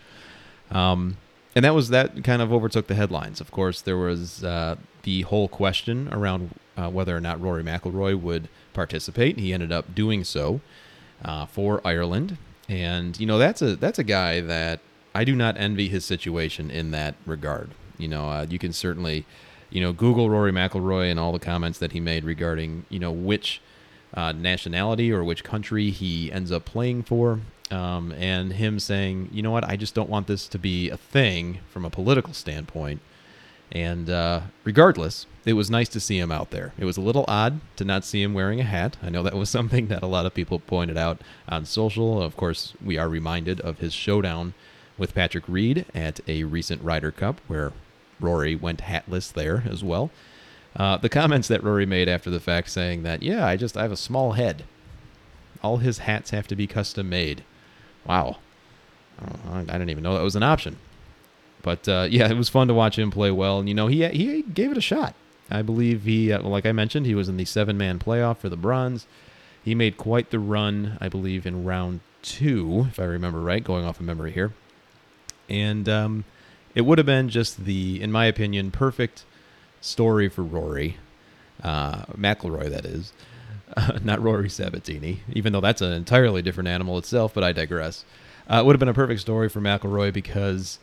Um, 0.70 1.16
and 1.54 1.64
that 1.64 1.74
was 1.74 1.88
that 1.88 2.22
kind 2.24 2.42
of 2.42 2.52
overtook 2.52 2.86
the 2.88 2.94
headlines. 2.94 3.40
Of 3.40 3.50
course, 3.50 3.80
there 3.80 3.96
was 3.96 4.44
uh, 4.44 4.76
the 5.02 5.22
whole 5.22 5.48
question 5.48 6.08
around 6.12 6.54
uh, 6.76 6.90
whether 6.90 7.16
or 7.16 7.20
not 7.20 7.40
Rory 7.40 7.64
McIlroy 7.64 8.20
would 8.20 8.48
participate. 8.78 9.38
He 9.38 9.52
ended 9.52 9.72
up 9.72 9.94
doing 9.94 10.24
so 10.24 10.60
uh, 11.24 11.46
for 11.46 11.80
Ireland, 11.84 12.38
and 12.68 13.18
you 13.20 13.26
know 13.26 13.38
that's 13.38 13.62
a 13.62 13.76
that's 13.76 13.98
a 13.98 14.04
guy 14.04 14.40
that 14.40 14.80
I 15.14 15.24
do 15.24 15.34
not 15.34 15.56
envy 15.56 15.88
his 15.88 16.04
situation 16.04 16.70
in 16.70 16.90
that 16.92 17.14
regard. 17.26 17.70
You 17.98 18.08
know, 18.08 18.28
uh, 18.28 18.46
you 18.48 18.58
can 18.58 18.72
certainly 18.72 19.26
you 19.70 19.80
know, 19.80 19.92
Google 19.92 20.30
Rory 20.30 20.52
McIlroy 20.52 21.10
and 21.10 21.20
all 21.20 21.32
the 21.32 21.38
comments 21.38 21.78
that 21.78 21.92
he 21.92 22.00
made 22.00 22.24
regarding, 22.24 22.84
you 22.88 22.98
know, 22.98 23.12
which 23.12 23.60
uh, 24.14 24.32
nationality 24.32 25.12
or 25.12 25.22
which 25.22 25.44
country 25.44 25.90
he 25.90 26.32
ends 26.32 26.50
up 26.50 26.64
playing 26.64 27.02
for, 27.02 27.40
um, 27.70 28.12
and 28.12 28.54
him 28.54 28.80
saying, 28.80 29.28
you 29.30 29.42
know 29.42 29.50
what, 29.50 29.64
I 29.64 29.76
just 29.76 29.94
don't 29.94 30.08
want 30.08 30.26
this 30.26 30.48
to 30.48 30.58
be 30.58 30.88
a 30.88 30.96
thing 30.96 31.60
from 31.68 31.84
a 31.84 31.90
political 31.90 32.32
standpoint. 32.32 33.00
And 33.72 34.08
uh, 34.08 34.42
regardless, 34.64 35.26
it 35.44 35.52
was 35.52 35.70
nice 35.70 35.88
to 35.90 36.00
see 36.00 36.18
him 36.18 36.32
out 36.32 36.50
there. 36.50 36.72
It 36.78 36.84
was 36.84 36.96
a 36.96 37.02
little 37.02 37.24
odd 37.28 37.60
to 37.76 37.84
not 37.84 38.04
see 38.04 38.22
him 38.22 38.34
wearing 38.34 38.60
a 38.60 38.64
hat. 38.64 38.96
I 39.02 39.10
know 39.10 39.22
that 39.22 39.34
was 39.34 39.50
something 39.58 39.88
that 39.88 40.02
a 40.02 40.06
lot 40.06 40.26
of 40.26 40.34
people 40.34 40.58
pointed 40.58 40.96
out 40.96 41.20
on 41.48 41.64
social. 41.64 42.22
Of 42.22 42.36
course, 42.36 42.74
we 42.84 42.98
are 42.98 43.08
reminded 43.08 43.60
of 43.60 43.78
his 43.78 43.92
showdown 43.92 44.54
with 44.96 45.14
Patrick 45.14 45.44
Reed 45.48 45.84
at 45.94 46.20
a 46.26 46.44
recent 46.44 46.82
Ryder 46.82 47.12
Cup, 47.12 47.40
where 47.46 47.72
Rory 48.20 48.56
went 48.56 48.82
hatless 48.82 49.30
there 49.30 49.64
as 49.68 49.84
well. 49.84 50.10
Uh, 50.74 50.96
the 50.96 51.08
comments 51.08 51.48
that 51.48 51.62
Rory 51.62 51.86
made 51.86 52.08
after 52.08 52.30
the 52.30 52.40
fact 52.40 52.70
saying 52.70 53.02
that, 53.02 53.22
yeah, 53.22 53.46
I 53.46 53.56
just 53.56 53.76
I 53.76 53.82
have 53.82 53.92
a 53.92 53.96
small 53.96 54.32
head. 54.32 54.64
All 55.62 55.78
his 55.78 55.98
hats 55.98 56.30
have 56.30 56.46
to 56.48 56.56
be 56.56 56.66
custom 56.66 57.08
made. 57.08 57.42
Wow. 58.06 58.38
I 59.50 59.62
didn't 59.62 59.90
even 59.90 60.04
know 60.04 60.14
that 60.14 60.22
was 60.22 60.36
an 60.36 60.44
option. 60.44 60.76
But 61.68 61.86
uh, 61.86 62.06
yeah, 62.10 62.30
it 62.30 62.36
was 62.36 62.48
fun 62.48 62.68
to 62.68 62.74
watch 62.74 62.98
him 62.98 63.10
play 63.10 63.30
well, 63.30 63.58
and 63.58 63.68
you 63.68 63.74
know 63.74 63.88
he 63.88 64.06
he 64.08 64.40
gave 64.42 64.70
it 64.70 64.78
a 64.78 64.82
shot. 64.82 65.14
I 65.50 65.60
believe 65.60 66.04
he, 66.04 66.32
uh, 66.32 66.40
like 66.40 66.64
I 66.64 66.72
mentioned, 66.72 67.04
he 67.04 67.14
was 67.14 67.28
in 67.28 67.36
the 67.36 67.44
seven-man 67.44 67.98
playoff 67.98 68.38
for 68.38 68.48
the 68.48 68.56
bronze. 68.56 69.06
He 69.62 69.74
made 69.74 69.98
quite 69.98 70.30
the 70.30 70.38
run, 70.38 70.96
I 71.00 71.08
believe, 71.08 71.46
in 71.46 71.64
round 71.64 72.00
two, 72.22 72.86
if 72.88 72.98
I 72.98 73.04
remember 73.04 73.40
right, 73.40 73.62
going 73.62 73.84
off 73.84 74.00
of 74.00 74.06
memory 74.06 74.32
here. 74.32 74.52
And 75.48 75.88
um, 75.88 76.24
it 76.74 76.82
would 76.82 76.98
have 76.98 77.06
been 77.06 77.30
just 77.30 77.64
the, 77.64 78.00
in 78.02 78.12
my 78.12 78.26
opinion, 78.26 78.70
perfect 78.70 79.24
story 79.80 80.28
for 80.28 80.42
Rory, 80.42 80.96
uh, 81.62 82.04
McIlroy, 82.12 82.68
that 82.68 82.84
is, 82.84 83.12
uh, 83.74 83.98
not 84.04 84.22
Rory 84.22 84.48
Sabbatini, 84.48 85.18
even 85.32 85.54
though 85.54 85.62
that's 85.62 85.80
an 85.80 85.92
entirely 85.92 86.42
different 86.42 86.68
animal 86.68 86.98
itself. 86.98 87.32
But 87.32 87.44
I 87.44 87.52
digress. 87.52 88.04
Uh, 88.50 88.56
it 88.56 88.66
would 88.66 88.74
have 88.74 88.80
been 88.80 88.88
a 88.88 88.94
perfect 88.94 89.20
story 89.20 89.48
for 89.48 89.60
McIlroy 89.62 90.12
because 90.12 90.78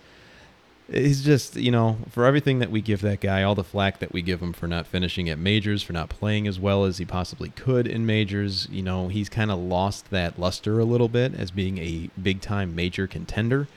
he's 0.91 1.23
just, 1.23 1.55
you 1.55 1.71
know, 1.71 1.97
for 2.09 2.25
everything 2.25 2.59
that 2.59 2.71
we 2.71 2.81
give 2.81 3.01
that 3.01 3.19
guy, 3.19 3.43
all 3.43 3.55
the 3.55 3.63
flack 3.63 3.99
that 3.99 4.13
we 4.13 4.21
give 4.21 4.41
him 4.41 4.53
for 4.53 4.67
not 4.67 4.85
finishing 4.85 5.29
at 5.29 5.39
majors, 5.39 5.81
for 5.81 5.93
not 5.93 6.09
playing 6.09 6.47
as 6.47 6.59
well 6.59 6.85
as 6.85 6.97
he 6.97 7.05
possibly 7.05 7.49
could 7.49 7.87
in 7.87 8.05
majors, 8.05 8.67
you 8.69 8.81
know, 8.81 9.07
he's 9.07 9.29
kind 9.29 9.51
of 9.51 9.59
lost 9.59 10.09
that 10.11 10.39
luster 10.39 10.79
a 10.79 10.85
little 10.85 11.09
bit 11.09 11.33
as 11.33 11.51
being 11.51 11.77
a 11.77 12.09
big 12.21 12.41
time 12.41 12.75
major 12.75 13.07
contender. 13.07 13.67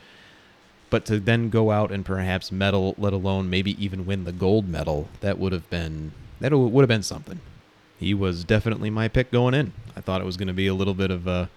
But 0.89 1.05
to 1.05 1.19
then 1.19 1.49
go 1.49 1.71
out 1.71 1.91
and 1.91 2.03
perhaps 2.03 2.51
medal, 2.51 2.95
let 2.97 3.13
alone 3.13 3.49
maybe 3.49 3.83
even 3.83 4.05
win 4.05 4.23
the 4.23 4.31
gold 4.31 4.67
medal, 4.67 5.07
that 5.21 5.37
would 5.37 5.51
have 5.51 5.69
been 5.69 6.13
that 6.39 6.51
would 6.53 6.81
have 6.81 6.87
been 6.89 7.03
something. 7.03 7.41
He 7.99 8.13
was 8.13 8.43
definitely 8.43 8.89
my 8.89 9.07
pick 9.07 9.29
going 9.29 9.53
in. 9.53 9.73
I 9.95 10.01
thought 10.01 10.21
it 10.21 10.25
was 10.25 10.37
going 10.37 10.47
to 10.47 10.53
be 10.53 10.67
a 10.67 10.73
little 10.73 10.93
bit 10.93 11.11
of 11.11 11.27
a, 11.27 11.49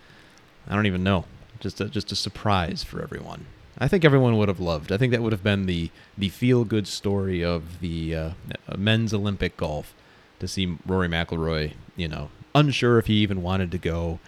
I 0.66 0.74
don't 0.74 0.86
even 0.86 1.04
know, 1.04 1.24
just 1.60 1.80
a, 1.80 1.84
just 1.88 2.10
a 2.10 2.16
surprise 2.16 2.82
for 2.82 3.00
everyone. 3.00 3.46
I 3.82 3.88
think 3.88 4.04
everyone 4.04 4.36
would 4.36 4.46
have 4.46 4.60
loved. 4.60 4.92
I 4.92 4.96
think 4.96 5.10
that 5.10 5.22
would 5.22 5.32
have 5.32 5.42
been 5.42 5.66
the 5.66 5.90
the 6.16 6.28
feel 6.28 6.64
good 6.64 6.86
story 6.86 7.44
of 7.44 7.80
the 7.80 8.14
uh, 8.14 8.30
men's 8.78 9.12
Olympic 9.12 9.56
golf 9.56 9.92
to 10.38 10.46
see 10.46 10.78
Rory 10.86 11.08
McIlroy. 11.08 11.72
You 11.96 12.06
know, 12.06 12.30
unsure 12.54 13.00
if 13.00 13.06
he 13.06 13.14
even 13.14 13.42
wanted 13.42 13.72
to 13.72 13.78
go, 13.78 14.20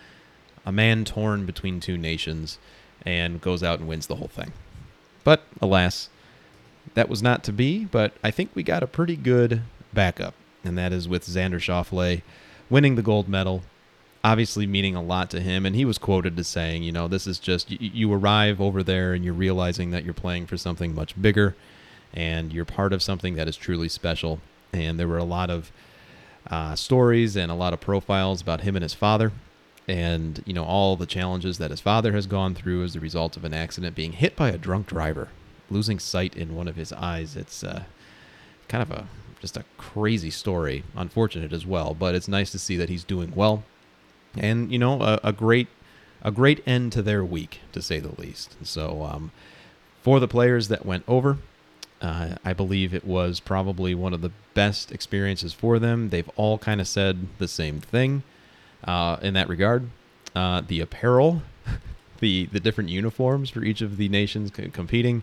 a 0.67 0.73
man 0.73 1.05
torn 1.05 1.47
between 1.47 1.79
two 1.79 1.97
nations, 1.97 2.59
and 3.07 3.41
goes 3.41 3.63
out 3.63 3.79
and 3.79 3.87
wins 3.87 4.09
the 4.09 4.17
whole 4.17 4.27
thing. 4.27 4.53
But 5.23 5.45
alas, 5.63 6.09
that 6.95 7.09
was 7.09 7.23
not 7.23 7.45
to 7.45 7.53
be. 7.53 7.85
But 7.85 8.13
I 8.25 8.33
think 8.33 8.51
we 8.55 8.65
got 8.65 8.83
a 8.83 8.89
pretty 8.89 9.15
good 9.15 9.63
backup, 9.93 10.35
and 10.65 10.77
that 10.79 10.93
is 10.93 11.07
with 11.07 11.25
Xander 11.27 11.61
Schauffele 11.61 12.23
winning 12.69 12.97
the 12.97 13.03
gold 13.03 13.29
medal. 13.29 13.63
Obviously, 14.25 14.67
meaning 14.67 14.97
a 14.97 15.03
lot 15.03 15.31
to 15.31 15.41
him, 15.41 15.67
and 15.67 15.77
he 15.77 15.85
was 15.85 15.99
quoted 15.99 16.39
as 16.39 16.49
saying, 16.49 16.83
"You 16.83 16.93
know, 16.93 17.07
this 17.07 17.27
is 17.27 17.39
just 17.39 17.71
you, 17.71 17.79
you 17.81 18.13
arrive 18.13 18.61
over 18.61 18.83
there, 18.83 19.13
and 19.13 19.25
you're 19.25 19.35
realizing 19.35 19.91
that 19.91 20.05
you're 20.05 20.15
playing 20.15 20.47
for 20.47 20.57
something 20.57 20.95
much 20.95 21.21
bigger, 21.21 21.55
and 22.15 22.53
you're 22.53 22.65
part 22.65 22.93
of 22.95 23.03
something 23.03 23.35
that 23.35 23.49
is 23.49 23.57
truly 23.57 23.89
special." 23.89 24.41
And 24.73 24.99
there 24.99 25.07
were 25.07 25.19
a 25.19 25.25
lot 25.25 25.51
of 25.51 25.71
uh, 26.51 26.75
stories 26.75 27.37
and 27.37 27.53
a 27.53 27.55
lot 27.55 27.73
of 27.75 27.81
profiles 27.81 28.41
about 28.41 28.63
him 28.63 28.77
and 28.77 28.83
his 28.83 28.95
father 28.95 29.33
and 29.87 30.43
you 30.47 30.53
know 30.55 30.65
all 30.65 30.97
the 30.97 31.07
challenges 31.07 31.59
that 31.59 31.71
his 31.71 31.81
father 31.81 32.13
has 32.13 32.27
gone 32.27 32.55
through 32.55 32.83
as 32.85 32.97
a 32.97 33.01
result 33.01 33.37
of 33.37 33.45
an 33.45 33.53
accident 33.53 33.95
being 33.95 34.13
hit 34.13 34.35
by 34.35 34.49
a 34.49 34.59
drunk 34.59 34.87
driver 34.87 35.29
losing 35.71 35.99
sight 35.99 36.37
in 36.37 36.55
one 36.55 36.69
of 36.69 36.77
his 36.77 36.93
eyes. 36.93 37.37
It's 37.37 37.63
uh, 37.63 37.85
kind 38.69 38.83
of 38.83 38.91
a 38.91 39.07
just 39.41 39.57
a 39.57 39.65
crazy 39.77 40.31
story 40.31 40.85
unfortunate 40.97 41.53
as 41.53 41.67
well 41.67 41.93
but 41.93 42.15
it's 42.15 42.29
nice 42.29 42.51
to 42.51 42.59
see 42.59 42.79
that 42.79 42.89
he's 42.89 43.05
doing 43.05 43.31
well 43.35 43.63
and 44.37 44.71
you 44.73 44.79
know 44.79 45.01
a, 45.01 45.21
a 45.23 45.33
great 45.33 45.69
a 46.23 46.31
great 46.31 46.63
end 46.67 46.93
to 46.93 47.03
their 47.03 47.25
week 47.25 47.61
to 47.73 47.83
say 47.83 47.99
the 47.99 48.19
least 48.21 48.57
so 48.63 49.03
um, 49.03 49.31
for 50.03 50.21
the 50.21 50.29
players 50.29 50.69
that 50.69 50.85
went 50.87 51.05
over 51.07 51.39
uh, 52.05 52.37
I 52.45 52.53
believe 52.53 52.93
it 52.95 53.07
was 53.07 53.41
probably 53.41 53.95
one 53.95 54.13
of 54.13 54.21
the 54.21 54.31
best 54.53 54.93
experiences 54.93 55.55
for 55.55 55.79
them. 55.79 56.11
They've 56.11 56.29
all 56.37 56.59
kind 56.59 56.81
of 56.81 56.87
said 56.87 57.29
the 57.39 57.49
same 57.49 57.81
thing 57.81 58.23
uh, 58.87 59.17
in 59.23 59.33
that 59.35 59.49
regard. 59.49 59.89
Uh, 60.35 60.61
the 60.67 60.81
apparel, 60.81 61.43
the 62.21 62.47
the 62.47 62.61
different 62.61 62.91
uniforms 62.91 63.49
for 63.49 63.63
each 63.65 63.81
of 63.81 63.97
the 63.97 64.09
nations 64.11 64.53
c- 64.55 64.69
competing, 64.69 65.23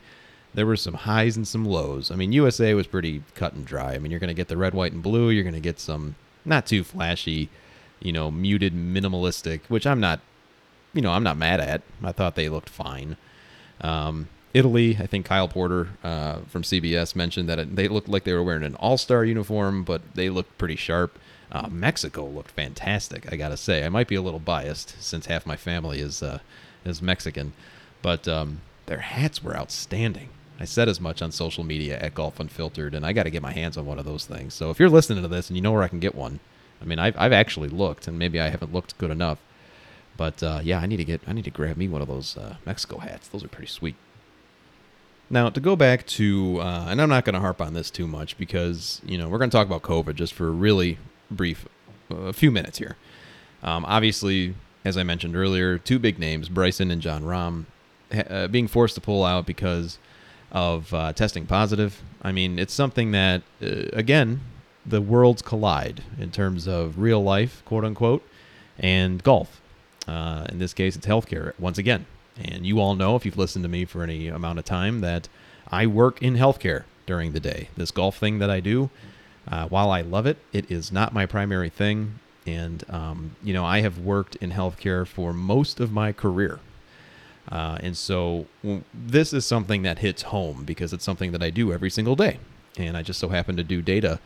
there 0.55 0.65
were 0.65 0.77
some 0.77 0.95
highs 0.95 1.37
and 1.37 1.47
some 1.47 1.65
lows. 1.65 2.09
I 2.09 2.15
mean, 2.15 2.31
USA 2.31 2.73
was 2.73 2.87
pretty 2.87 3.21
cut 3.35 3.53
and 3.53 3.65
dry. 3.65 3.93
I 3.93 3.99
mean, 3.99 4.09
you're 4.09 4.19
going 4.19 4.29
to 4.29 4.33
get 4.33 4.47
the 4.47 4.57
red, 4.57 4.73
white, 4.73 4.93
and 4.93 5.03
blue. 5.03 5.29
You're 5.29 5.43
going 5.43 5.53
to 5.53 5.59
get 5.59 5.79
some 5.79 6.15
not 6.45 6.65
too 6.65 6.83
flashy, 6.83 7.49
you 8.01 8.11
know, 8.11 8.31
muted, 8.31 8.73
minimalistic, 8.73 9.61
which 9.67 9.85
I'm 9.85 9.99
not, 9.99 10.19
you 10.93 11.01
know, 11.01 11.11
I'm 11.11 11.23
not 11.23 11.37
mad 11.37 11.59
at. 11.59 11.81
I 12.03 12.11
thought 12.11 12.35
they 12.35 12.49
looked 12.49 12.69
fine. 12.69 13.17
Um, 13.81 14.27
Italy, 14.53 14.97
I 14.99 15.07
think 15.07 15.25
Kyle 15.25 15.47
Porter 15.47 15.89
uh, 16.03 16.39
from 16.47 16.63
CBS 16.63 17.15
mentioned 17.15 17.47
that 17.47 17.59
it, 17.59 17.75
they 17.75 17.87
looked 17.87 18.09
like 18.09 18.25
they 18.25 18.33
were 18.33 18.43
wearing 18.43 18.63
an 18.63 18.75
all 18.75 18.97
star 18.97 19.23
uniform, 19.23 19.83
but 19.83 20.01
they 20.15 20.29
looked 20.29 20.57
pretty 20.57 20.75
sharp. 20.75 21.17
Uh, 21.51 21.67
Mexico 21.69 22.25
looked 22.25 22.51
fantastic, 22.51 23.31
I 23.31 23.35
gotta 23.35 23.57
say. 23.57 23.85
I 23.85 23.89
might 23.89 24.07
be 24.07 24.15
a 24.15 24.21
little 24.21 24.39
biased 24.39 25.01
since 25.01 25.25
half 25.25 25.45
my 25.45 25.55
family 25.55 25.99
is 25.99 26.23
uh, 26.23 26.39
is 26.85 27.01
Mexican, 27.01 27.53
but 28.01 28.27
um, 28.27 28.61
their 28.85 28.99
hats 28.99 29.43
were 29.43 29.55
outstanding. 29.55 30.29
I 30.59 30.65
said 30.65 30.87
as 30.87 31.01
much 31.01 31.21
on 31.21 31.31
social 31.31 31.63
media 31.63 31.97
at 31.99 32.13
Golf 32.13 32.39
Unfiltered, 32.39 32.93
and 32.93 33.05
I 33.05 33.13
got 33.13 33.23
to 33.23 33.31
get 33.31 33.41
my 33.41 33.51
hands 33.51 33.77
on 33.77 33.85
one 33.85 33.97
of 33.99 34.05
those 34.05 34.25
things. 34.25 34.53
So 34.53 34.69
if 34.69 34.79
you're 34.79 34.89
listening 34.89 35.23
to 35.23 35.27
this 35.27 35.49
and 35.49 35.57
you 35.57 35.61
know 35.61 35.71
where 35.71 35.81
I 35.81 35.87
can 35.87 35.99
get 35.99 36.13
one, 36.13 36.39
I 36.81 36.85
mean, 36.85 36.99
I've, 36.99 37.15
I've 37.17 37.33
actually 37.33 37.69
looked, 37.69 38.07
and 38.07 38.17
maybe 38.17 38.39
I 38.39 38.49
haven't 38.49 38.73
looked 38.73 38.97
good 38.97 39.11
enough, 39.11 39.39
but 40.17 40.41
uh, 40.41 40.61
yeah, 40.63 40.79
I 40.79 40.85
need 40.85 40.97
to 40.97 41.05
get 41.05 41.21
I 41.27 41.33
need 41.33 41.45
to 41.45 41.51
grab 41.51 41.77
me 41.77 41.87
one 41.87 42.01
of 42.01 42.07
those 42.07 42.37
uh, 42.37 42.55
Mexico 42.65 42.97
hats. 42.97 43.27
Those 43.27 43.43
are 43.43 43.47
pretty 43.47 43.67
sweet. 43.67 43.95
Now, 45.31 45.49
to 45.49 45.61
go 45.61 45.77
back 45.77 46.05
to, 46.07 46.59
uh, 46.59 46.87
and 46.89 47.01
I'm 47.01 47.07
not 47.07 47.23
going 47.23 47.35
to 47.35 47.39
harp 47.39 47.61
on 47.61 47.73
this 47.73 47.89
too 47.89 48.05
much 48.05 48.37
because, 48.37 49.01
you 49.05 49.17
know, 49.17 49.29
we're 49.29 49.37
going 49.37 49.49
to 49.49 49.55
talk 49.55 49.65
about 49.65 49.81
COVID 49.81 50.15
just 50.15 50.33
for 50.33 50.49
a 50.49 50.51
really 50.51 50.97
brief, 51.31 51.65
a 52.09 52.27
uh, 52.27 52.31
few 52.33 52.51
minutes 52.51 52.79
here. 52.79 52.97
Um, 53.63 53.85
obviously, 53.85 54.55
as 54.83 54.97
I 54.97 55.03
mentioned 55.03 55.37
earlier, 55.37 55.77
two 55.77 55.99
big 55.99 56.19
names, 56.19 56.49
Bryson 56.49 56.91
and 56.91 57.01
Jon 57.01 57.23
Rahm, 57.23 57.63
uh, 58.11 58.47
being 58.47 58.67
forced 58.67 58.95
to 58.95 59.01
pull 59.01 59.23
out 59.23 59.45
because 59.45 59.99
of 60.51 60.93
uh, 60.93 61.13
testing 61.13 61.45
positive. 61.45 62.01
I 62.21 62.33
mean, 62.33 62.59
it's 62.59 62.73
something 62.73 63.11
that, 63.11 63.41
again, 63.61 64.41
the 64.85 65.01
worlds 65.01 65.41
collide 65.41 66.03
in 66.19 66.31
terms 66.31 66.67
of 66.67 66.99
real 66.99 67.23
life, 67.23 67.61
quote 67.65 67.85
unquote, 67.85 68.27
and 68.79 69.23
golf. 69.23 69.61
Uh, 70.07 70.45
in 70.49 70.59
this 70.59 70.73
case, 70.73 70.95
it's 70.95 71.05
healthcare 71.05 71.53
once 71.59 71.77
again. 71.77 72.05
And 72.37 72.65
you 72.65 72.79
all 72.79 72.95
know, 72.95 73.15
if 73.15 73.25
you've 73.25 73.37
listened 73.37 73.63
to 73.63 73.69
me 73.69 73.85
for 73.85 74.03
any 74.03 74.27
amount 74.27 74.59
of 74.59 74.65
time, 74.65 75.01
that 75.01 75.27
I 75.69 75.85
work 75.85 76.21
in 76.21 76.35
healthcare 76.35 76.83
during 77.05 77.33
the 77.33 77.39
day. 77.39 77.69
This 77.75 77.91
golf 77.91 78.17
thing 78.17 78.39
that 78.39 78.49
I 78.49 78.59
do, 78.59 78.89
uh, 79.47 79.67
while 79.67 79.91
I 79.91 80.01
love 80.01 80.25
it, 80.25 80.37
it 80.51 80.69
is 80.71 80.91
not 80.91 81.13
my 81.13 81.25
primary 81.25 81.69
thing. 81.69 82.19
And, 82.47 82.83
um, 82.89 83.35
you 83.43 83.53
know, 83.53 83.65
I 83.65 83.81
have 83.81 83.99
worked 83.99 84.35
in 84.37 84.51
healthcare 84.51 85.05
for 85.05 85.33
most 85.33 85.79
of 85.79 85.91
my 85.91 86.11
career. 86.11 86.59
Uh, 87.49 87.77
and 87.81 87.97
so 87.97 88.45
this 88.93 89.33
is 89.33 89.45
something 89.45 89.81
that 89.83 89.99
hits 89.99 90.23
home 90.23 90.63
because 90.63 90.93
it's 90.93 91.03
something 91.03 91.31
that 91.31 91.43
I 91.43 91.49
do 91.49 91.71
every 91.73 91.89
single 91.89 92.15
day. 92.15 92.39
And 92.77 92.95
I 92.95 93.01
just 93.01 93.19
so 93.19 93.29
happen 93.29 93.57
to 93.57 93.63
do 93.63 93.81
data. 93.81 94.19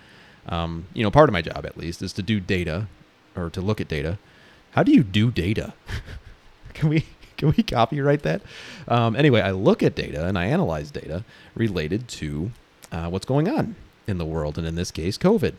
Um, 0.48 0.88
you 0.94 1.04
know, 1.04 1.12
part 1.12 1.30
of 1.30 1.34
my 1.34 1.42
job, 1.42 1.66
at 1.66 1.78
least, 1.78 2.02
is 2.02 2.14
to 2.14 2.22
do 2.22 2.40
data 2.40 2.88
or 3.36 3.50
to 3.50 3.62
look 3.62 3.82
at 3.82 3.88
data. 3.88 4.18
How 4.72 4.84
do 4.84 4.92
you 4.92 5.04
do 5.04 5.32
data? 5.32 5.74
Can 6.74 6.90
we 6.90 7.06
Can 7.38 7.54
we 7.56 7.64
copyright 7.64 8.24
that? 8.24 8.42
Um, 8.88 9.16
anyway, 9.16 9.42
I 9.42 9.52
look 9.52 9.84
at 9.84 9.96
data 9.96 10.26
and 10.26 10.38
I 10.38 10.46
analyze 10.46 10.92
data 10.92 11.26
related 11.54 12.08
to 12.10 12.52
uh, 12.92 13.10
what's 13.10 13.26
going 13.26 13.50
on 13.50 13.76
in 14.08 14.18
the 14.18 14.26
world, 14.26 14.58
and 14.58 14.66
in 14.66 14.76
this 14.76 14.92
case, 14.92 15.18
COVID. 15.18 15.56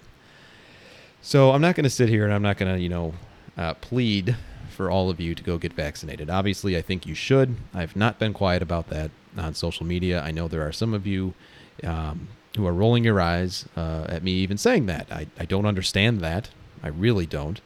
So 1.21 1.51
I'm 1.53 1.61
not 1.61 1.75
going 1.75 1.85
to 1.85 1.91
sit 1.91 2.09
here 2.09 2.25
and 2.25 2.33
I'm 2.33 2.43
not 2.43 2.57
going 2.57 2.75
to, 2.75 2.81
you 2.81 2.89
know, 2.89 3.15
uh, 3.59 3.75
plead 3.75 4.37
for 4.71 4.91
all 4.91 5.11
of 5.11 5.21
you 5.21 5.35
to 5.35 5.43
go 5.43 5.59
get 5.59 5.73
vaccinated. 5.73 6.31
Obviously, 6.31 6.77
I 6.77 6.83
think 6.83 7.07
you 7.07 7.15
should. 7.15 7.57
I've 7.75 7.97
not 7.97 8.19
been 8.19 8.33
quiet 8.33 8.63
about 8.63 8.89
that 8.91 9.11
on 9.37 9.55
social 9.55 9.85
media. 9.85 10.23
I 10.23 10.31
know 10.31 10.49
there 10.49 10.67
are 10.67 10.73
some 10.73 10.95
of 10.95 11.07
you 11.07 11.35
um, 11.83 12.29
who 12.57 12.67
are 12.67 12.73
rolling 12.73 13.05
your 13.05 13.21
eyes 13.21 13.67
uh, 13.77 14.07
at 14.09 14.23
me 14.23 14.33
even 14.33 14.59
saying 14.59 14.87
that. 14.87 15.11
I, 15.11 15.27
I 15.39 15.45
don't 15.45 15.67
understand 15.67 16.21
that. 16.21 16.51
I 16.83 16.89
really 16.89 17.27
don't. 17.27 17.61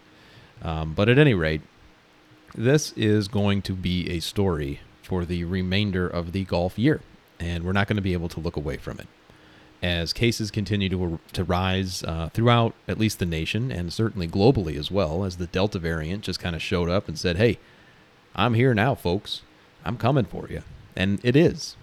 Um, 0.62 0.92
but 0.94 1.08
at 1.08 1.18
any 1.18 1.34
rate, 1.34 1.62
this 2.54 2.92
is 2.92 3.28
going 3.28 3.62
to 3.62 3.72
be 3.72 4.10
a 4.10 4.20
story 4.20 4.80
for 5.02 5.24
the 5.24 5.44
remainder 5.44 6.06
of 6.06 6.32
the 6.32 6.44
golf 6.44 6.78
year, 6.78 7.00
and 7.38 7.64
we're 7.64 7.72
not 7.72 7.88
going 7.88 7.96
to 7.96 8.02
be 8.02 8.12
able 8.12 8.28
to 8.28 8.40
look 8.40 8.56
away 8.56 8.76
from 8.76 8.98
it. 9.00 9.06
As 9.82 10.12
cases 10.12 10.50
continue 10.50 10.90
to, 10.90 11.18
to 11.32 11.44
rise 11.44 12.02
uh, 12.04 12.28
throughout 12.34 12.74
at 12.86 12.98
least 12.98 13.18
the 13.18 13.26
nation 13.26 13.72
and 13.72 13.92
certainly 13.92 14.28
globally 14.28 14.76
as 14.76 14.90
well, 14.90 15.24
as 15.24 15.38
the 15.38 15.46
Delta 15.46 15.78
variant 15.78 16.22
just 16.22 16.38
kind 16.38 16.54
of 16.54 16.60
showed 16.60 16.90
up 16.90 17.08
and 17.08 17.18
said, 17.18 17.36
Hey, 17.36 17.58
I'm 18.34 18.54
here 18.54 18.74
now, 18.74 18.94
folks. 18.94 19.40
I'm 19.84 19.96
coming 19.96 20.26
for 20.26 20.48
you. 20.48 20.62
And 20.94 21.18
it 21.24 21.34
is. 21.34 21.76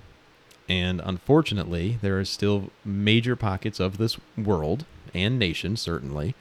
And 0.69 1.01
unfortunately, 1.03 1.97
there 2.01 2.19
are 2.19 2.25
still 2.25 2.71
major 2.83 3.35
pockets 3.35 3.79
of 3.79 3.97
this 3.97 4.17
world 4.37 4.85
and 5.13 5.39
nation, 5.39 5.77
certainly, 5.77 6.35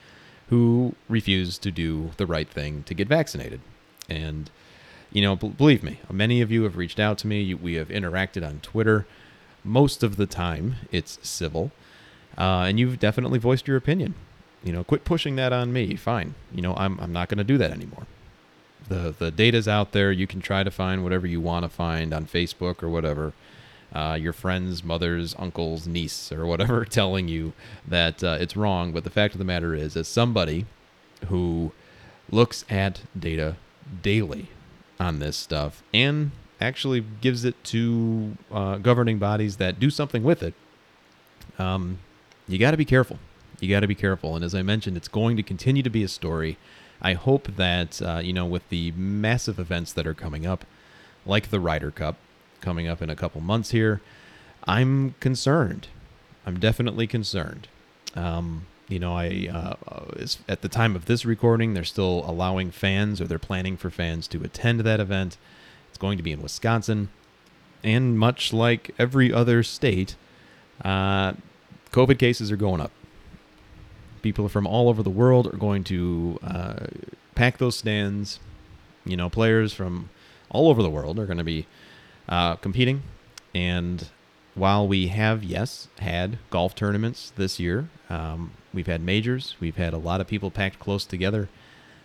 who 0.49 0.95
refuse 1.09 1.59
to 1.59 1.71
do 1.71 2.11
the 2.17 2.27
right 2.27 2.49
thing 2.49 2.83
to 2.85 2.95
get 2.95 3.09
vaccinated. 3.09 3.61
And, 4.09 4.51
you 5.13 5.23
know, 5.23 5.37
b- 5.37 5.49
believe 5.49 5.83
me, 5.83 6.01
many 6.11 6.41
of 6.41 6.51
you 6.51 6.65
have 6.65 6.77
reached 6.77 6.99
out 6.99 7.19
to 7.19 7.27
me. 7.27 7.55
We 7.55 7.75
have 7.75 7.89
interacted 7.89 8.47
on 8.47 8.61
Twitter. 8.61 9.07
Most 9.63 10.03
of 10.03 10.17
the 10.17 10.27
time, 10.27 10.77
it's 10.91 11.19
civil. 11.23 11.71
Uh, 12.37 12.65
and 12.69 12.79
you've 12.79 12.99
definitely 12.99 13.39
voiced 13.39 13.69
your 13.69 13.77
opinion. 13.77 14.15
You 14.63 14.73
know, 14.73 14.83
quit 14.83 15.05
pushing 15.05 15.37
that 15.37 15.53
on 15.53 15.73
me. 15.73 15.95
Fine. 15.95 16.35
You 16.53 16.63
know, 16.63 16.75
I'm, 16.75 16.99
I'm 17.01 17.13
not 17.13 17.29
going 17.29 17.39
to 17.39 17.45
do 17.45 17.59
that 17.59 17.71
anymore. 17.71 18.07
The, 18.89 19.15
the 19.17 19.31
data's 19.31 19.69
out 19.69 19.93
there. 19.93 20.11
You 20.13 20.27
can 20.27 20.41
try 20.41 20.65
to 20.65 20.71
find 20.71 21.03
whatever 21.03 21.27
you 21.27 21.41
want 21.41 21.65
to 21.65 21.69
find 21.69 22.13
on 22.13 22.27
Facebook 22.27 22.83
or 22.83 22.89
whatever. 22.89 23.33
Uh, 23.93 24.19
your 24.21 24.33
friends, 24.33 24.85
mothers, 24.85 25.35
uncles, 25.39 25.87
niece, 25.87 26.31
or 26.33 26.45
whatever 26.45 26.85
telling 26.91 27.29
you 27.29 27.53
that 27.87 28.23
uh, 28.23 28.37
it's 28.41 28.57
wrong. 28.57 28.93
But 28.93 29.05
the 29.05 29.11
fact 29.11 29.35
of 29.35 29.39
the 29.39 29.45
matter 29.45 29.75
is, 29.75 29.97
as 29.97 30.09
somebody 30.09 30.67
who 31.29 31.73
looks 32.31 32.65
at 32.69 33.03
data 33.19 33.57
daily 34.03 34.49
on 34.99 35.19
this 35.19 35.37
stuff 35.37 35.83
and 35.95 36.33
actually 36.61 37.05
gives 37.21 37.45
it 37.45 37.63
to 37.65 38.37
uh, 38.51 38.77
governing 38.79 39.19
bodies 39.19 39.57
that 39.59 39.79
do 39.79 39.91
something 39.91 40.23
with 40.23 40.43
it, 40.43 40.55
um, 41.59 41.99
you 42.49 42.59
got 42.59 42.73
to 42.73 42.77
be 42.77 42.85
careful. 42.85 43.19
You 43.61 43.69
got 43.69 43.81
to 43.81 43.87
be 43.87 43.95
careful. 43.95 44.35
And 44.35 44.45
as 44.45 44.55
I 44.55 44.63
mentioned, 44.63 44.97
it's 44.97 45.09
going 45.09 45.37
to 45.37 45.43
continue 45.43 45.83
to 45.83 45.91
be 45.91 46.03
a 46.03 46.09
story. 46.09 46.59
I 47.01 47.15
hope 47.15 47.57
that, 47.57 48.01
uh, 48.03 48.21
you 48.23 48.33
know, 48.33 48.47
with 48.47 48.69
the 48.69 48.93
massive 48.93 49.59
events 49.59 49.93
that 49.95 50.07
are 50.07 50.15
coming 50.15 50.47
up, 50.47 50.65
like 51.25 51.51
the 51.51 51.61
Ryder 51.61 51.91
Cup 51.91 52.17
coming 52.61 52.89
up 52.89 53.03
in 53.03 53.11
a 53.11 53.17
couple 53.17 53.41
months 53.41 53.71
here, 53.71 54.01
I'm 54.65 55.15
concerned. 55.21 55.89
I'm 56.45 56.59
definitely 56.59 57.07
concerned. 57.07 57.69
Um, 58.15 58.67
you 58.89 58.99
know, 58.99 59.17
I 59.17 59.49
uh, 59.53 60.05
is, 60.17 60.39
at 60.49 60.63
the 60.63 60.69
time 60.69 60.95
of 60.95 61.07
this 61.07 61.25
recording, 61.25 61.75
they're 61.75 61.85
still 61.85 62.25
allowing 62.27 62.71
fans, 62.71 63.21
or 63.21 63.27
they're 63.27 63.39
planning 63.39 63.77
for 63.77 63.91
fans 63.91 64.29
to 64.29 64.43
attend 64.45 64.81
that 64.81 65.01
event. 65.01 65.37
It's 65.89 65.99
going 65.99 66.17
to 66.19 66.23
be 66.23 66.33
in 66.33 66.41
Wisconsin, 66.41 67.09
and 67.83 68.19
much 68.19 68.53
like 68.53 68.95
every 68.99 69.33
other 69.33 69.63
state, 69.63 70.15
uh, 70.85 71.33
COVID 71.91 72.19
cases 72.19 72.53
are 72.53 72.57
going 72.57 72.81
up. 72.81 72.93
People 74.23 74.49
from 74.49 74.67
all 74.67 74.89
over 74.89 75.03
the 75.03 75.11
world 75.11 75.47
are 75.53 75.57
going 75.57 75.85
to 75.85 76.39
uh, 76.43 76.87
pack 77.35 77.59
those 77.59 77.77
stands. 77.77 78.39
You 79.05 79.17
know, 79.17 79.29
players 79.29 79.73
from 79.73 80.11
all 80.49 80.69
over 80.69 80.83
the 80.83 80.91
world 80.91 81.19
are 81.19 81.27
going 81.27 81.39
to 81.39 81.45
be 81.45 81.67
uh, 82.29 82.57
competing, 82.57 83.03
and 83.55 84.09
while 84.55 84.87
we 84.87 85.09
have 85.09 85.45
yes 85.45 85.89
had 85.99 86.39
golf 86.51 86.75
tournaments 86.75 87.33
this 87.37 87.61
year, 87.61 87.89
um, 88.09 88.53
we've 88.73 88.87
had 88.87 89.03
majors, 89.03 89.57
we've 89.61 89.77
had 89.77 89.93
a 89.93 89.99
lot 89.99 90.21
of 90.21 90.27
people 90.27 90.51
packed 90.51 90.79
close 90.79 91.05
together. 91.05 91.49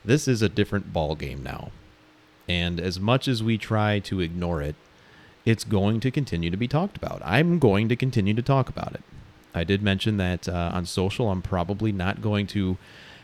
This 0.03 0.27
is 0.27 0.41
a 0.41 0.49
different 0.49 0.91
ball 0.91 1.15
game 1.15 1.43
now, 1.43 1.71
and 2.47 2.79
as 2.79 2.99
much 2.99 3.27
as 3.27 3.41
we 3.41 3.57
try 3.57 3.99
to 3.99 4.19
ignore 4.19 4.61
it, 4.61 4.75
it's 5.45 5.63
going 5.63 5.99
to 6.01 6.11
continue 6.11 6.49
to 6.49 6.57
be 6.57 6.67
talked 6.67 6.97
about. 6.97 7.21
I'm 7.23 7.59
going 7.59 7.89
to 7.89 7.95
continue 7.95 8.33
to 8.33 8.41
talk 8.41 8.69
about 8.69 8.93
it. 8.93 9.03
I 9.53 9.63
did 9.63 9.81
mention 9.81 10.17
that 10.17 10.47
uh, 10.47 10.71
on 10.73 10.85
social, 10.85 11.29
I'm 11.29 11.41
probably 11.41 11.91
not 11.91 12.21
going 12.21 12.47
to. 12.47 12.77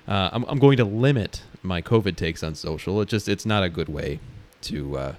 Uh, 0.08 0.30
I'm, 0.32 0.46
I'm, 0.46 0.60
going 0.60 0.78
to 0.78 0.86
limit 0.86 1.44
my 1.62 1.82
COVID 1.82 2.16
takes 2.16 2.42
on 2.42 2.56
social. 2.56 3.02
It 3.02 3.10
just 3.10 3.28
it's 3.28 3.46
not 3.46 3.64
a 3.64 3.70
good 3.70 3.90
way 3.90 4.20
to 4.62 4.98
uh, 4.98 5.16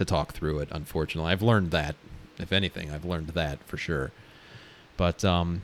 to 0.00 0.04
talk 0.06 0.32
through 0.32 0.58
it. 0.60 0.68
Unfortunately, 0.72 1.30
I've 1.30 1.42
learned 1.42 1.70
that. 1.72 1.94
If 2.38 2.52
anything, 2.52 2.90
I've 2.90 3.04
learned 3.04 3.28
that 3.28 3.62
for 3.64 3.76
sure. 3.76 4.12
But 4.96 5.24
um, 5.26 5.60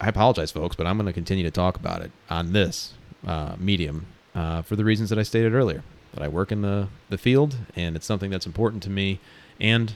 I 0.00 0.08
apologize, 0.08 0.50
folks, 0.50 0.74
but 0.74 0.84
I'm 0.84 0.96
going 0.96 1.06
to 1.06 1.12
continue 1.12 1.44
to 1.44 1.50
talk 1.50 1.76
about 1.76 2.02
it 2.02 2.10
on 2.28 2.52
this 2.52 2.94
uh, 3.24 3.54
medium 3.56 4.06
uh, 4.34 4.62
for 4.62 4.74
the 4.74 4.84
reasons 4.84 5.10
that 5.10 5.18
I 5.18 5.22
stated 5.22 5.54
earlier. 5.54 5.84
That 6.12 6.24
I 6.24 6.28
work 6.28 6.50
in 6.50 6.62
the 6.62 6.88
the 7.08 7.18
field, 7.18 7.56
and 7.76 7.94
it's 7.94 8.06
something 8.06 8.30
that's 8.30 8.46
important 8.46 8.82
to 8.84 8.90
me, 8.90 9.20
and 9.60 9.94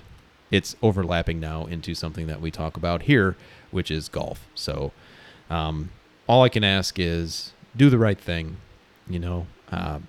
it's 0.50 0.76
overlapping 0.80 1.40
now 1.40 1.66
into 1.66 1.95
something 1.95 2.26
that 2.28 2.40
we 2.40 2.50
talk 2.50 2.76
about 2.76 3.02
here, 3.02 3.37
which 3.71 3.90
is 3.90 4.09
golf. 4.09 4.47
So, 4.54 4.92
um, 5.49 5.90
all 6.28 6.42
I 6.42 6.49
can 6.50 6.62
ask 6.62 6.99
is 6.99 7.52
do 7.75 7.90
the 7.90 7.99
right 7.99 8.21
thing. 8.21 8.59
You 9.09 9.19
know, 9.19 9.47
uh, 9.73 10.00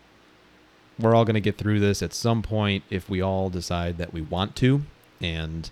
we're 1.01 1.15
all 1.15 1.25
going 1.25 1.35
to 1.35 1.41
get 1.41 1.57
through 1.57 1.79
this 1.79 2.01
at 2.01 2.13
some 2.13 2.41
point 2.41 2.83
if 2.89 3.09
we 3.09 3.21
all 3.21 3.49
decide 3.49 3.97
that 3.97 4.13
we 4.13 4.21
want 4.21 4.55
to. 4.57 4.83
And 5.19 5.69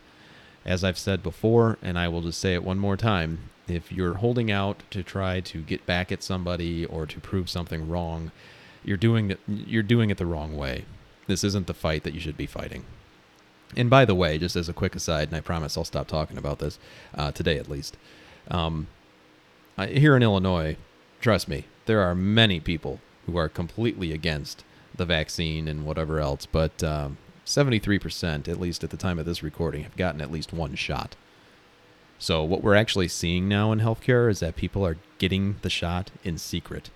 as 0.65 0.83
I've 0.83 0.97
said 0.97 1.23
before, 1.23 1.77
and 1.81 1.97
I 1.97 2.07
will 2.07 2.21
just 2.21 2.39
say 2.39 2.53
it 2.53 2.63
one 2.63 2.79
more 2.79 2.97
time, 2.97 3.49
if 3.67 3.91
you're 3.91 4.15
holding 4.15 4.51
out 4.51 4.81
to 4.91 5.03
try 5.03 5.39
to 5.41 5.61
get 5.61 5.85
back 5.85 6.11
at 6.11 6.23
somebody 6.23 6.85
or 6.85 7.05
to 7.05 7.19
prove 7.19 7.49
something 7.49 7.87
wrong, 7.87 8.31
you're 8.83 8.97
doing 8.97 9.31
it 9.31 9.39
you're 9.47 9.83
doing 9.83 10.09
it 10.09 10.17
the 10.17 10.25
wrong 10.25 10.57
way. 10.57 10.85
This 11.27 11.43
isn't 11.43 11.67
the 11.67 11.73
fight 11.73 12.03
that 12.03 12.13
you 12.13 12.19
should 12.19 12.37
be 12.37 12.47
fighting. 12.47 12.85
And 13.77 13.89
by 13.89 14.05
the 14.05 14.15
way, 14.15 14.39
just 14.39 14.55
as 14.55 14.67
a 14.67 14.73
quick 14.73 14.95
aside, 14.95 15.27
and 15.27 15.37
I 15.37 15.41
promise 15.41 15.77
I'll 15.77 15.85
stop 15.85 16.07
talking 16.07 16.37
about 16.37 16.57
this 16.57 16.79
uh, 17.13 17.31
today 17.31 17.57
at 17.57 17.69
least. 17.69 17.97
Um, 18.49 18.87
here 19.77 20.15
in 20.15 20.23
Illinois, 20.23 20.75
trust 21.21 21.47
me, 21.47 21.65
there 21.85 22.01
are 22.01 22.15
many 22.15 22.59
people 22.59 22.99
who 23.27 23.37
are 23.37 23.47
completely 23.47 24.11
against 24.11 24.63
the 24.99 25.05
vaccine 25.05 25.67
and 25.67 25.83
whatever 25.85 26.19
else, 26.19 26.45
but 26.45 26.83
um, 26.83 27.17
73%, 27.45 28.47
at 28.47 28.59
least 28.59 28.83
at 28.83 28.91
the 28.91 28.97
time 28.97 29.17
of 29.17 29.25
this 29.25 29.41
recording, 29.41 29.81
have 29.83 29.97
gotten 29.97 30.21
at 30.21 30.31
least 30.31 30.53
one 30.53 30.75
shot. 30.75 31.15
So, 32.19 32.43
what 32.43 32.61
we're 32.61 32.75
actually 32.75 33.07
seeing 33.07 33.47
now 33.47 33.71
in 33.71 33.79
healthcare 33.79 34.29
is 34.29 34.41
that 34.41 34.55
people 34.55 34.85
are 34.85 34.97
getting 35.17 35.55
the 35.61 35.69
shot 35.69 36.11
in 36.23 36.37
secret. 36.37 36.91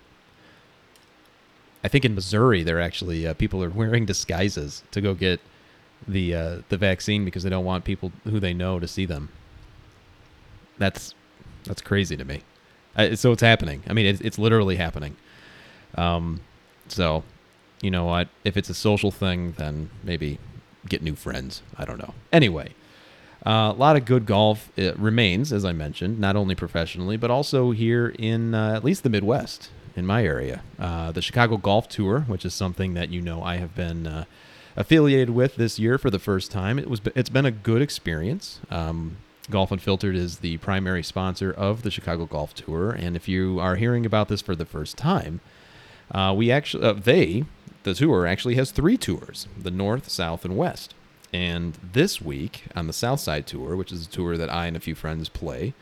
I 1.82 1.88
think 1.88 2.04
in 2.04 2.14
Missouri, 2.14 2.62
they're 2.62 2.80
actually 2.80 3.26
uh, 3.26 3.34
people 3.34 3.64
are 3.64 3.70
wearing 3.70 4.06
disguises 4.06 4.84
to 4.90 5.00
go 5.00 5.14
get 5.14 5.40
the 6.06 6.34
uh, 6.34 6.58
the 6.68 6.76
vaccine 6.76 7.24
because 7.24 7.42
they 7.42 7.50
don't 7.50 7.64
want 7.64 7.84
people 7.84 8.12
who 8.24 8.38
they 8.38 8.52
know 8.52 8.78
to 8.78 8.86
see 8.86 9.06
them. 9.06 9.30
That's 10.76 11.14
that's 11.64 11.80
crazy 11.80 12.16
to 12.16 12.24
me. 12.24 12.42
I, 12.94 13.14
so 13.14 13.32
it's 13.32 13.42
happening. 13.42 13.82
I 13.88 13.92
mean, 13.92 14.06
it's, 14.06 14.20
it's 14.20 14.38
literally 14.38 14.76
happening. 14.76 15.16
Um, 15.94 16.40
so, 16.88 17.24
you 17.84 17.90
know 17.90 18.04
what? 18.04 18.28
If 18.44 18.56
it's 18.56 18.70
a 18.70 18.74
social 18.74 19.10
thing, 19.10 19.52
then 19.58 19.90
maybe 20.02 20.38
get 20.88 21.02
new 21.02 21.14
friends. 21.14 21.62
I 21.76 21.84
don't 21.84 21.98
know. 21.98 22.14
Anyway, 22.32 22.74
uh, 23.44 23.72
a 23.74 23.78
lot 23.78 23.96
of 23.96 24.06
good 24.06 24.24
golf 24.24 24.70
remains, 24.76 25.52
as 25.52 25.64
I 25.64 25.72
mentioned, 25.72 26.18
not 26.18 26.34
only 26.34 26.54
professionally, 26.54 27.18
but 27.18 27.30
also 27.30 27.72
here 27.72 28.14
in 28.18 28.54
uh, 28.54 28.72
at 28.74 28.84
least 28.84 29.02
the 29.02 29.10
Midwest, 29.10 29.70
in 29.96 30.06
my 30.06 30.24
area. 30.24 30.62
Uh, 30.78 31.12
the 31.12 31.22
Chicago 31.22 31.56
Golf 31.56 31.88
Tour, 31.88 32.20
which 32.20 32.44
is 32.44 32.54
something 32.54 32.94
that 32.94 33.10
you 33.10 33.20
know 33.20 33.42
I 33.42 33.56
have 33.56 33.74
been 33.74 34.06
uh, 34.06 34.24
affiliated 34.76 35.30
with 35.30 35.56
this 35.56 35.78
year 35.78 35.98
for 35.98 36.10
the 36.10 36.18
first 36.18 36.50
time. 36.50 36.78
It 36.78 36.88
was 36.88 37.00
it's 37.14 37.30
been 37.30 37.46
a 37.46 37.50
good 37.50 37.82
experience. 37.82 38.60
Um, 38.70 39.18
Golf 39.50 39.70
Unfiltered 39.70 40.16
is 40.16 40.38
the 40.38 40.56
primary 40.58 41.02
sponsor 41.02 41.52
of 41.52 41.82
the 41.82 41.90
Chicago 41.90 42.24
Golf 42.24 42.54
Tour, 42.54 42.92
and 42.92 43.14
if 43.14 43.28
you 43.28 43.60
are 43.60 43.76
hearing 43.76 44.06
about 44.06 44.28
this 44.28 44.40
for 44.40 44.56
the 44.56 44.64
first 44.64 44.96
time, 44.96 45.40
uh, 46.10 46.34
we 46.36 46.50
actually 46.50 46.84
uh, 46.84 46.94
they 46.94 47.44
the 47.84 47.94
tour 47.94 48.26
actually 48.26 48.56
has 48.56 48.70
three 48.70 48.96
tours: 48.96 49.46
the 49.56 49.70
North, 49.70 50.10
South, 50.10 50.44
and 50.44 50.56
West. 50.56 50.94
And 51.32 51.78
this 51.92 52.20
week 52.20 52.64
on 52.76 52.86
the 52.86 52.92
South 52.92 53.20
Side 53.20 53.46
Tour, 53.46 53.74
which 53.74 53.90
is 53.90 54.06
a 54.06 54.10
tour 54.10 54.36
that 54.36 54.52
I 54.52 54.66
and 54.66 54.76
a 54.76 54.80
few 54.80 54.94
friends 54.94 55.28
play, 55.28 55.74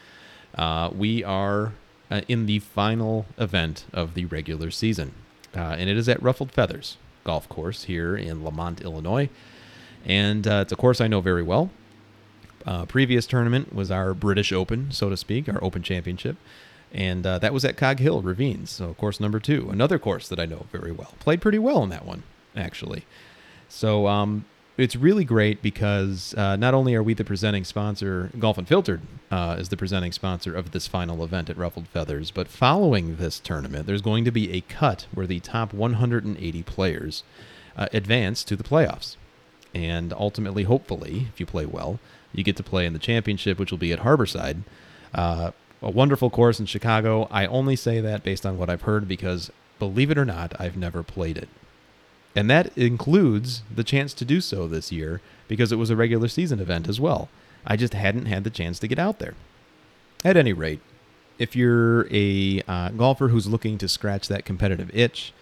uh, 0.55 0.91
we 0.95 1.23
are 1.23 1.73
uh, 2.11 2.23
in 2.29 2.47
the 2.47 2.59
final 2.59 3.27
event 3.39 3.85
of 3.93 4.15
the 4.15 4.25
regular 4.27 4.71
season, 4.71 5.13
uh, 5.55 5.77
and 5.79 5.91
it 5.91 5.97
is 5.97 6.09
at 6.09 6.23
Ruffled 6.23 6.53
Feathers 6.53 6.97
Golf 7.25 7.49
Course 7.49 7.85
here 7.85 8.17
in 8.17 8.45
Lemont, 8.45 8.81
Illinois. 8.81 9.29
And 10.05 10.47
uh, 10.47 10.61
it's 10.63 10.73
a 10.73 10.77
course 10.77 11.01
I 11.01 11.07
know 11.07 11.21
very 11.21 11.43
well. 11.43 11.71
Uh, 12.67 12.85
previous 12.87 13.27
tournament 13.27 13.75
was 13.75 13.91
our 13.91 14.15
British 14.15 14.53
Open, 14.53 14.91
so 14.91 15.09
to 15.09 15.17
speak, 15.17 15.49
our 15.49 15.63
Open 15.63 15.83
Championship. 15.83 16.37
And 16.93 17.27
uh, 17.27 17.39
that 17.39 17.55
was 17.55 17.65
at 17.65 17.77
Cog 17.77 17.99
Hill 17.99 18.21
Ravines, 18.21 18.71
so 18.71 18.93
course 18.95 19.19
number 19.19 19.41
two, 19.41 19.71
another 19.71 19.99
course 19.99 20.29
that 20.29 20.39
I 20.39 20.45
know 20.45 20.67
very 20.71 20.93
well. 20.93 21.15
Played 21.21 21.41
pretty 21.41 21.59
well 21.59 21.83
in 21.83 21.89
that 21.89 22.05
one, 22.05 22.23
actually. 22.55 23.07
So 23.69 24.07
um, 24.09 24.45
it's 24.77 24.95
really 24.95 25.25
great 25.25 25.63
because 25.63 26.35
uh, 26.35 26.57
not 26.57 26.75
only 26.75 26.95
are 26.95 27.03
we 27.03 27.15
the 27.15 27.25
presenting 27.25 27.65
sponsor, 27.65 28.31
Golf 28.39 28.59
Unfiltered 28.59 29.01
uh, 29.31 29.57
is 29.59 29.71
the 29.71 29.77
presenting 29.77 30.13
sponsor 30.13 30.55
of 30.55 30.73
this 30.73 30.87
final 30.87 31.25
event 31.25 31.49
at 31.49 31.57
Ruffled 31.57 31.89
Feathers, 31.89 32.31
but 32.31 32.49
following 32.49 33.17
this 33.17 33.39
tournament, 33.39 33.87
there's 33.87 34.03
going 34.03 34.25
to 34.27 34.31
be 34.31 34.53
a 34.53 34.61
cut 34.61 35.07
where 35.15 35.27
the 35.27 35.41
top 35.41 35.73
180 35.73 36.63
players 36.65 37.23
uh, 37.77 37.89
advance 37.93 38.45
to 38.45 38.57
the 38.57 38.65
playoffs. 38.65 39.17
And 39.75 40.13
ultimately, 40.13 40.65
hopefully, 40.65 41.29
if 41.33 41.41
you 41.41 41.47
play 41.47 41.65
well, 41.65 41.99
you 42.35 42.45
get 42.45 42.57
to 42.57 42.63
play 42.63 42.85
in 42.85 42.93
the 42.93 42.99
championship, 42.99 43.59
which 43.59 43.71
will 43.71 43.79
be 43.79 43.93
at 43.93 44.01
Harborside. 44.01 44.63
Uh, 45.15 45.53
a 45.83 45.91
wonderful 45.91 46.31
course 46.31 46.61
in 46.61 46.67
Chicago. 46.67 47.27
I 47.31 47.47
only 47.47 47.77
say 47.77 48.01
that 48.01 48.23
based 48.23 48.47
on 48.47 48.57
what 48.57 48.71
I've 48.71 48.83
heard 48.83 49.09
because, 49.09 49.51
believe 49.79 50.11
it 50.11 50.19
or 50.19 50.25
not, 50.25 50.59
I've 50.61 50.77
never 50.77 51.03
played 51.03 51.37
it. 51.37 51.49
And 52.35 52.49
that 52.49 52.77
includes 52.79 53.63
the 53.75 53.85
chance 53.85 54.15
to 54.15 54.25
do 54.25 54.41
so 54.41 54.67
this 54.67 54.91
year 54.91 55.21
because 55.49 55.73
it 55.73 55.77
was 55.77 55.91
a 55.91 55.97
regular 55.97 56.29
season 56.29 56.61
event 56.61 56.89
as 56.89 57.01
well. 57.01 57.29
I 57.67 57.77
just 57.77 57.95
hadn't 57.95 58.27
had 58.27 58.45
the 58.45 58.51
chance 58.51 58.79
to 58.79 58.89
get 58.89 58.99
out 58.99 59.19
there. 59.19 59.35
At 60.25 60.37
any 60.37 60.53
rate, 60.53 60.81
if 61.39 61.57
you're 61.57 62.07
a 62.11 62.63
uh, 62.69 62.91
golfer 62.91 63.29
who's 63.29 63.49
looking 63.49 63.77
to 63.79 63.89
scratch 63.89 64.29
that 64.29 64.45
competitive 64.45 64.95
itch 64.95 65.33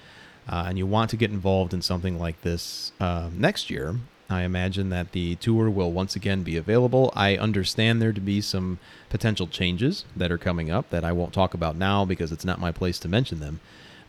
uh, 0.48 0.64
and 0.68 0.78
you 0.78 0.86
want 0.86 1.10
to 1.10 1.16
get 1.16 1.30
involved 1.30 1.74
in 1.74 1.82
something 1.82 2.18
like 2.18 2.40
this 2.40 2.92
uh, 2.98 3.30
next 3.32 3.70
year, 3.70 3.96
I 4.30 4.42
imagine 4.42 4.90
that 4.90 5.12
the 5.12 5.34
tour 5.36 5.68
will 5.68 5.90
once 5.90 6.14
again 6.14 6.44
be 6.44 6.56
available. 6.56 7.12
I 7.16 7.36
understand 7.36 8.00
there 8.00 8.12
to 8.12 8.20
be 8.20 8.40
some 8.40 8.78
potential 9.08 9.48
changes 9.48 10.04
that 10.16 10.30
are 10.30 10.38
coming 10.38 10.70
up 10.70 10.88
that 10.90 11.04
I 11.04 11.10
won't 11.10 11.32
talk 11.32 11.52
about 11.52 11.74
now 11.76 12.04
because 12.04 12.30
it's 12.30 12.44
not 12.44 12.60
my 12.60 12.70
place 12.70 13.00
to 13.00 13.08
mention 13.08 13.40
them. 13.40 13.58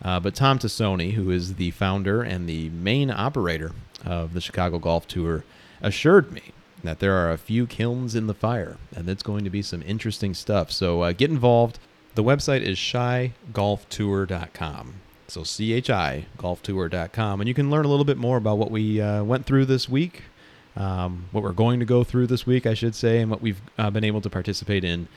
Uh, 0.00 0.20
but 0.20 0.36
Tom 0.36 0.60
Tassoni, 0.60 1.14
who 1.14 1.30
is 1.30 1.54
the 1.54 1.72
founder 1.72 2.22
and 2.22 2.48
the 2.48 2.68
main 2.70 3.10
operator 3.10 3.72
of 4.04 4.32
the 4.32 4.40
Chicago 4.40 4.78
Golf 4.78 5.08
Tour, 5.08 5.44
assured 5.80 6.30
me 6.32 6.52
that 6.84 7.00
there 7.00 7.14
are 7.14 7.32
a 7.32 7.38
few 7.38 7.66
kilns 7.66 8.14
in 8.14 8.28
the 8.28 8.34
fire 8.34 8.76
and 8.94 9.08
it's 9.08 9.22
going 9.22 9.44
to 9.44 9.50
be 9.50 9.62
some 9.62 9.82
interesting 9.82 10.34
stuff. 10.34 10.70
So 10.70 11.02
uh, 11.02 11.12
get 11.12 11.30
involved. 11.30 11.78
The 12.14 12.24
website 12.24 12.62
is 12.62 12.78
chigolftour.com. 12.78 14.94
So 15.32 15.44
C 15.44 15.72
H 15.72 15.88
I 15.88 16.26
golftour.com. 16.36 17.40
And 17.40 17.48
you 17.48 17.54
can 17.54 17.70
learn 17.70 17.86
a 17.86 17.88
little 17.88 18.04
bit 18.04 18.18
more 18.18 18.36
about 18.36 18.58
what 18.58 18.70
we 18.70 19.00
uh, 19.00 19.24
went 19.24 19.46
through 19.46 19.64
this 19.64 19.88
week, 19.88 20.24
um, 20.76 21.24
what 21.32 21.42
we're 21.42 21.52
going 21.52 21.80
to 21.80 21.86
go 21.86 22.04
through 22.04 22.26
this 22.26 22.44
week, 22.44 22.66
I 22.66 22.74
should 22.74 22.94
say, 22.94 23.18
and 23.18 23.30
what 23.30 23.40
we've 23.40 23.62
uh, 23.78 23.88
been 23.88 24.04
able 24.04 24.20
to 24.20 24.28
participate 24.28 24.84
in 24.84 25.08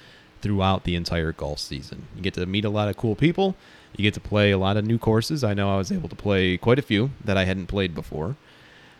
throughout 0.42 0.86
the 0.86 0.96
entire 0.96 1.34
golf 1.34 1.60
season. 1.60 2.08
You 2.16 2.22
get 2.22 2.34
to 2.36 2.46
meet 2.46 2.64
a 2.64 2.70
lot 2.70 2.88
of 2.88 2.96
cool 2.96 3.16
people. 3.16 3.58
You 3.98 4.04
get 4.04 4.14
to 4.14 4.22
play 4.22 4.52
a 4.52 4.58
lot 4.58 4.78
of 4.78 4.86
new 4.86 4.98
courses. 4.98 5.44
I 5.44 5.54
know 5.54 5.70
I 5.70 5.76
was 5.76 5.92
able 5.92 6.08
to 6.08 6.16
play 6.16 6.56
quite 6.56 6.80
a 6.80 6.82
few 6.82 7.12
that 7.22 7.36
I 7.36 7.44
hadn't 7.44 7.68
played 7.68 7.94
before. 7.94 8.38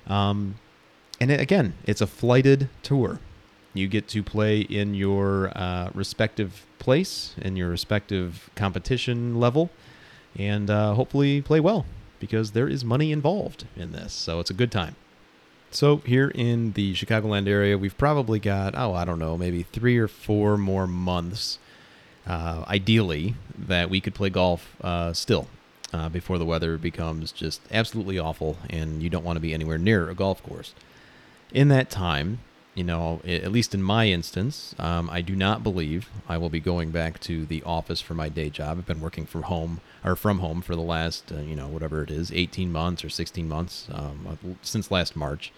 Um, 0.08 0.56
and 1.22 1.32
it, 1.32 1.40
again, 1.40 1.76
it's 1.86 2.02
a 2.02 2.08
flighted 2.08 2.68
tour. 2.84 3.22
You 3.74 3.88
get 3.88 4.10
to 4.10 4.22
play 4.22 4.60
in 4.60 4.94
your 4.94 5.54
uh, 5.56 5.92
respective 5.94 6.66
place, 6.78 7.36
in 7.42 7.56
your 7.56 7.70
respective 7.70 8.50
competition 8.56 9.40
level 9.40 9.70
and 10.38 10.70
uh, 10.70 10.94
hopefully 10.94 11.42
play 11.42 11.60
well 11.60 11.86
because 12.20 12.52
there 12.52 12.68
is 12.68 12.84
money 12.84 13.12
involved 13.12 13.66
in 13.76 13.92
this. 13.92 14.14
So 14.14 14.40
it's 14.40 14.50
a 14.50 14.54
good 14.54 14.72
time. 14.72 14.96
So 15.72 15.98
here 15.98 16.30
in 16.30 16.72
the 16.72 16.94
Chicagoland 16.94 17.48
area, 17.48 17.78
we've 17.78 17.98
probably 17.98 18.40
got, 18.40 18.76
oh, 18.78 18.94
I 18.94 19.04
don't 19.04 19.20
know, 19.20 19.38
maybe 19.38 19.64
three 19.64 19.98
or 19.98 20.08
four 20.08 20.58
more 20.58 20.88
months, 20.88 21.60
uh, 22.26 22.64
ideally, 22.68 23.36
that 23.58 23.90
we 23.90 24.00
could 24.00 24.16
play 24.16 24.30
golf 24.30 24.76
uh, 24.82 25.12
still 25.12 25.48
uh, 25.94 26.10
before 26.10 26.38
the 26.38 26.46
weather 26.46 26.78
becomes 26.78 27.32
just 27.32 27.62
absolutely 27.72 28.18
awful 28.18 28.58
and 28.70 29.04
you 29.04 29.10
don't 29.10 29.24
want 29.24 29.38
to 29.38 29.42
be 29.42 29.54
anywhere 29.54 29.78
near 29.78 30.10
a 30.10 30.16
golf 30.16 30.42
course. 30.44 30.74
In 31.52 31.68
that 31.70 31.90
time, 31.90 32.40
you 32.76 32.84
know, 32.84 33.22
at 33.26 33.52
least 33.54 33.74
in 33.74 33.82
my 33.82 34.08
instance, 34.08 34.76
um, 34.78 35.10
I 35.10 35.22
do 35.22 35.34
not 35.34 35.64
believe 35.64 36.10
I 36.28 36.38
will 36.38 36.50
be 36.50 36.60
going 36.60 36.92
back 36.92 37.22
to 37.22 37.46
the 37.46 37.64
office 37.64 38.02
for 38.02 38.14
my 38.14 38.28
day 38.28 38.50
job. 38.50 38.78
I've 38.78 38.86
been 38.86 39.00
working 39.00 39.26
from 39.26 39.44
home 39.44 39.80
or 40.04 40.18
from 40.18 40.40
home 40.40 40.62
for 40.62 40.76
the 40.76 40.82
last, 40.82 41.32
uh, 41.32 41.40
you 41.40 41.56
know, 41.56 41.68
whatever 41.68 42.04
it 42.04 42.12
is, 42.12 42.34
18 42.34 42.74
months 42.74 43.06
or 43.06 43.10
16 43.10 43.48
months 43.48 43.88
um, 43.94 44.38
since 44.62 44.92
last 44.92 45.16
March. 45.16 45.54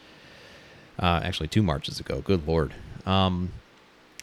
Uh, 0.99 1.21
actually, 1.23 1.47
two 1.47 1.63
Marches 1.63 1.99
ago. 1.99 2.21
Good 2.21 2.47
lord. 2.47 2.73
Um, 3.05 3.51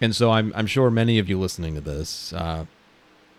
and 0.01 0.15
so 0.15 0.31
I'm, 0.31 0.53
I'm 0.55 0.67
sure 0.69 0.89
many 0.89 1.19
of 1.19 1.29
you 1.29 1.39
listening 1.39 1.75
to 1.75 1.81
this 1.81 2.33
uh, 2.33 2.67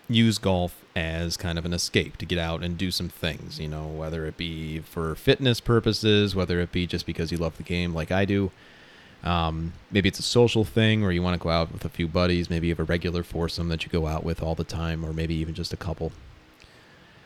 use 0.09 0.37
golf 0.37 0.83
as 0.97 1.37
kind 1.37 1.57
of 1.57 1.65
an 1.65 1.73
escape 1.73 2.17
to 2.17 2.25
get 2.25 2.39
out 2.39 2.61
and 2.61 2.77
do 2.77 2.91
some 2.91 3.09
things, 3.09 3.59
you 3.59 3.67
know, 3.67 3.85
whether 3.87 4.25
it 4.25 4.35
be 4.35 4.79
for 4.79 5.15
fitness 5.15 5.61
purposes, 5.61 6.35
whether 6.35 6.59
it 6.59 6.71
be 6.71 6.85
just 6.85 7.05
because 7.05 7.31
you 7.31 7.37
love 7.37 7.55
the 7.57 7.63
game 7.63 7.93
like 7.93 8.11
I 8.11 8.25
do. 8.25 8.51
Um, 9.25 9.73
maybe 9.89 10.07
it's 10.07 10.19
a 10.19 10.23
social 10.23 10.63
thing 10.63 11.03
or 11.03 11.11
you 11.11 11.23
want 11.23 11.39
to 11.39 11.43
go 11.43 11.49
out 11.49 11.73
with 11.73 11.83
a 11.83 11.89
few 11.89 12.07
buddies. 12.07 12.49
Maybe 12.49 12.67
you 12.67 12.73
have 12.73 12.79
a 12.79 12.83
regular 12.83 13.23
foursome 13.23 13.69
that 13.69 13.83
you 13.83 13.91
go 13.91 14.05
out 14.05 14.23
with 14.23 14.41
all 14.41 14.53
the 14.53 14.63
time, 14.63 15.03
or 15.03 15.13
maybe 15.13 15.33
even 15.35 15.55
just 15.55 15.73
a 15.73 15.77
couple. 15.77 16.11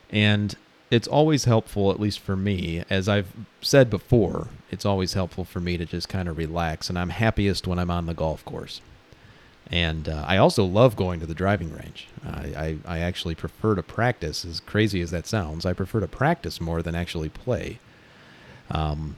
And 0.10 0.56
it's 0.90 1.08
always 1.08 1.44
helpful, 1.44 1.92
at 1.92 2.00
least 2.00 2.20
for 2.20 2.36
me, 2.36 2.84
as 2.90 3.08
I've 3.10 3.32
said 3.62 3.90
before, 3.90 4.48
it's 4.72 4.86
always 4.86 5.14
helpful 5.14 5.44
for 5.44 5.60
me 5.60 5.78
to 5.78 5.86
just 5.86 6.10
kind 6.10 6.30
of 6.30 6.38
relax. 6.38 6.90
And 6.90 6.98
I'm 6.98 7.10
happiest 7.10 7.68
when 7.68 7.78
I'm 7.78 7.92
on 7.92 8.06
the 8.06 8.14
golf 8.14 8.44
course. 8.46 8.82
And 9.72 10.10
uh, 10.10 10.24
I 10.26 10.38
also 10.38 10.64
love 10.64 10.96
going 10.96 11.20
to 11.20 11.28
the 11.28 11.36
driving 11.36 11.72
range. 11.72 12.08
I, 12.26 12.78
I, 12.88 12.96
I 12.96 13.00
actually 13.00 13.36
prefer 13.36 13.76
to 13.76 13.84
practice, 13.84 14.44
as 14.44 14.62
crazy 14.62 15.02
as 15.02 15.12
that 15.12 15.28
sounds, 15.28 15.66
I 15.66 15.74
prefer 15.74 16.00
to 16.00 16.08
practice 16.08 16.60
more 16.60 16.82
than 16.82 16.96
actually 16.96 17.30
play. 17.30 17.78
Um, 18.72 19.16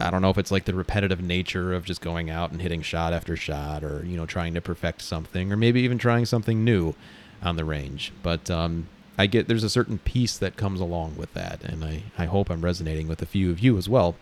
I 0.00 0.10
don't 0.10 0.22
know 0.22 0.30
if 0.30 0.38
it's 0.38 0.50
like 0.50 0.64
the 0.64 0.74
repetitive 0.74 1.20
nature 1.20 1.74
of 1.74 1.84
just 1.84 2.00
going 2.00 2.30
out 2.30 2.50
and 2.50 2.60
hitting 2.60 2.82
shot 2.82 3.12
after 3.12 3.36
shot, 3.36 3.84
or 3.84 4.04
you 4.04 4.16
know, 4.16 4.26
trying 4.26 4.54
to 4.54 4.60
perfect 4.60 5.02
something, 5.02 5.52
or 5.52 5.56
maybe 5.56 5.80
even 5.82 5.98
trying 5.98 6.26
something 6.26 6.64
new 6.64 6.94
on 7.42 7.56
the 7.56 7.64
range. 7.64 8.12
But 8.22 8.50
um, 8.50 8.88
I 9.18 9.26
get 9.26 9.48
there's 9.48 9.64
a 9.64 9.70
certain 9.70 9.98
peace 9.98 10.38
that 10.38 10.56
comes 10.56 10.80
along 10.80 11.16
with 11.16 11.32
that, 11.34 11.62
and 11.62 11.84
I 11.84 12.04
I 12.16 12.26
hope 12.26 12.50
I'm 12.50 12.62
resonating 12.62 13.08
with 13.08 13.20
a 13.22 13.26
few 13.26 13.50
of 13.50 13.60
you 13.60 13.76
as 13.76 13.88
well. 13.88 14.16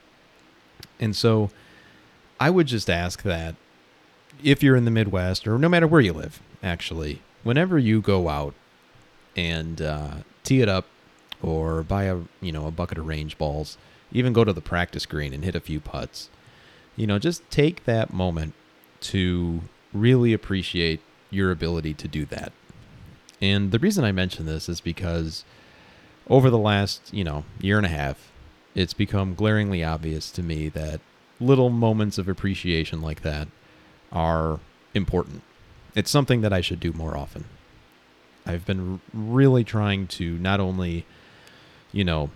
And 1.00 1.14
so, 1.14 1.50
I 2.40 2.50
would 2.50 2.66
just 2.66 2.90
ask 2.90 3.22
that 3.22 3.54
if 4.42 4.62
you're 4.62 4.76
in 4.76 4.84
the 4.84 4.90
Midwest, 4.90 5.46
or 5.46 5.58
no 5.58 5.68
matter 5.68 5.86
where 5.86 6.00
you 6.00 6.12
live, 6.12 6.40
actually, 6.62 7.22
whenever 7.44 7.78
you 7.78 8.00
go 8.00 8.28
out 8.28 8.54
and 9.36 9.80
uh, 9.80 10.14
tee 10.42 10.60
it 10.60 10.68
up, 10.68 10.86
or 11.40 11.82
buy 11.82 12.04
a 12.04 12.18
you 12.40 12.52
know 12.52 12.66
a 12.66 12.72
bucket 12.72 12.98
of 12.98 13.06
range 13.06 13.38
balls 13.38 13.78
even 14.12 14.32
go 14.32 14.44
to 14.44 14.52
the 14.52 14.60
practice 14.60 15.06
green 15.06 15.32
and 15.32 15.44
hit 15.44 15.54
a 15.54 15.60
few 15.60 15.80
putts. 15.80 16.28
You 16.96 17.06
know, 17.06 17.18
just 17.18 17.48
take 17.50 17.84
that 17.84 18.12
moment 18.12 18.54
to 19.00 19.62
really 19.92 20.32
appreciate 20.32 21.00
your 21.30 21.50
ability 21.50 21.94
to 21.94 22.08
do 22.08 22.24
that. 22.26 22.52
And 23.40 23.70
the 23.70 23.78
reason 23.78 24.04
I 24.04 24.12
mention 24.12 24.46
this 24.46 24.68
is 24.68 24.80
because 24.80 25.44
over 26.28 26.50
the 26.50 26.58
last, 26.58 27.12
you 27.12 27.24
know, 27.24 27.44
year 27.60 27.76
and 27.76 27.86
a 27.86 27.90
half, 27.90 28.30
it's 28.74 28.94
become 28.94 29.34
glaringly 29.34 29.84
obvious 29.84 30.30
to 30.32 30.42
me 30.42 30.68
that 30.70 31.00
little 31.40 31.70
moments 31.70 32.18
of 32.18 32.28
appreciation 32.28 33.00
like 33.00 33.22
that 33.22 33.48
are 34.12 34.60
important. 34.94 35.42
It's 35.94 36.10
something 36.10 36.40
that 36.40 36.52
I 36.52 36.60
should 36.60 36.80
do 36.80 36.92
more 36.92 37.16
often. 37.16 37.44
I've 38.46 38.64
been 38.66 39.00
really 39.12 39.64
trying 39.64 40.06
to 40.08 40.38
not 40.38 40.58
only, 40.58 41.04
you 41.92 42.04
know, 42.04 42.30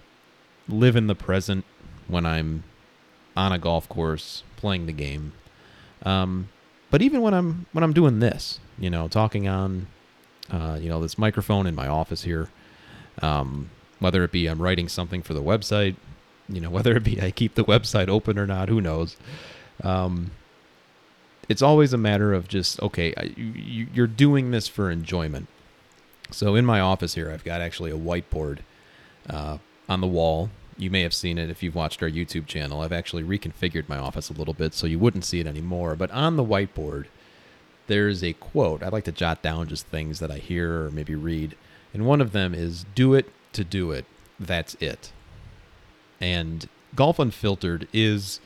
live 0.69 0.97
in 0.97 1.07
the 1.07 1.15
present 1.15 1.65
when 2.09 2.27
I'm 2.27 2.65
on 3.37 3.53
a 3.53 3.59
golf 3.59 3.89
course 3.89 4.43
playing 4.57 4.87
the 4.87 4.93
game. 4.93 5.33
Um, 6.05 6.49
but 6.91 7.03
even 7.03 7.23
when 7.23 7.35
I'm 7.35 7.67
when 7.73 7.83
I'm 7.83 7.93
doing 7.93 8.21
this, 8.21 8.61
you 8.79 8.91
know, 8.91 9.09
talking 9.09 9.49
on, 9.49 9.87
uh, 10.51 10.79
you 10.81 10.89
know, 10.89 11.01
this 11.01 11.17
microphone 11.17 11.67
in 11.67 11.75
my 11.75 11.89
office 11.89 12.23
here, 12.23 12.49
um, 13.23 13.71
whether 13.99 14.23
it 14.25 14.33
be 14.33 14.47
I'm 14.47 14.61
writing 14.61 14.89
something 14.89 15.23
for 15.23 15.35
the 15.35 15.43
website, 15.43 15.97
you 16.49 16.61
know, 16.61 16.71
whether 16.77 16.97
it 16.97 17.05
be 17.05 17.21
I 17.21 17.31
keep 17.31 17.55
the 17.55 17.65
website 17.65 18.09
open 18.09 18.39
or 18.39 18.47
not, 18.47 18.69
who 18.69 18.81
knows. 18.81 19.17
Um, 19.83 20.33
it's 21.49 21.63
always 21.63 21.93
a 21.93 21.99
matter 21.99 22.33
of 22.33 22.49
just 22.49 22.81
okay, 22.83 23.15
you, 23.37 23.89
you're 23.93 24.07
doing 24.07 24.51
this 24.51 24.69
for 24.69 24.91
enjoyment. 24.91 25.49
So 26.31 26.55
in 26.55 26.65
my 26.65 26.81
office 26.81 27.15
here, 27.15 27.31
I've 27.31 27.45
got 27.45 27.61
actually 27.61 27.91
a 27.91 27.97
whiteboard 27.97 28.61
uh, 29.29 29.59
on 29.93 30.01
the 30.01 30.07
wall. 30.07 30.51
You 30.79 30.91
may 30.91 31.03
have 31.03 31.15
seen 31.15 31.39
it 31.39 31.51
if 31.51 31.63
you've 31.63 31.75
watched 31.75 32.03
our 32.03 32.09
YouTube 32.09 32.47
channel. 32.47 32.81
I've 32.81 32.93
actually 32.93 33.23
reconfigured 33.23 33.89
my 33.89 33.99
office 33.99 34.31
a 34.31 34.33
little 34.33 34.55
bit 34.55 34.75
so 34.75 34.87
you 34.87 34.99
wouldn't 34.99 35.25
see 35.25 35.39
it 35.39 35.47
anymore. 35.47 35.95
But 35.95 36.11
on 36.11 36.37
the 36.37 36.45
whiteboard, 36.45 37.07
there's 37.87 38.25
a 38.25 38.33
quote. 38.33 38.83
I 38.83 38.89
like 38.89 39.05
to 39.05 39.13
jot 39.13 39.43
down 39.43 39.69
just 39.69 39.87
things 39.87 40.19
that 40.21 40.31
I 40.31 40.39
hear 40.39 40.87
or 40.87 40.91
maybe 40.91 41.15
read. 41.15 41.57
And 41.93 42.07
one 42.07 42.21
of 42.21 42.33
them 42.33 42.55
is 42.55 42.87
Do 42.95 43.15
it 43.15 43.31
to 43.53 43.65
do 43.65 43.93
it. 43.93 44.07
That's 44.41 44.75
it. 44.81 45.13
And 46.21 46.69
Golf 46.95 47.19
Unfiltered 47.19 47.87
is 47.93 48.41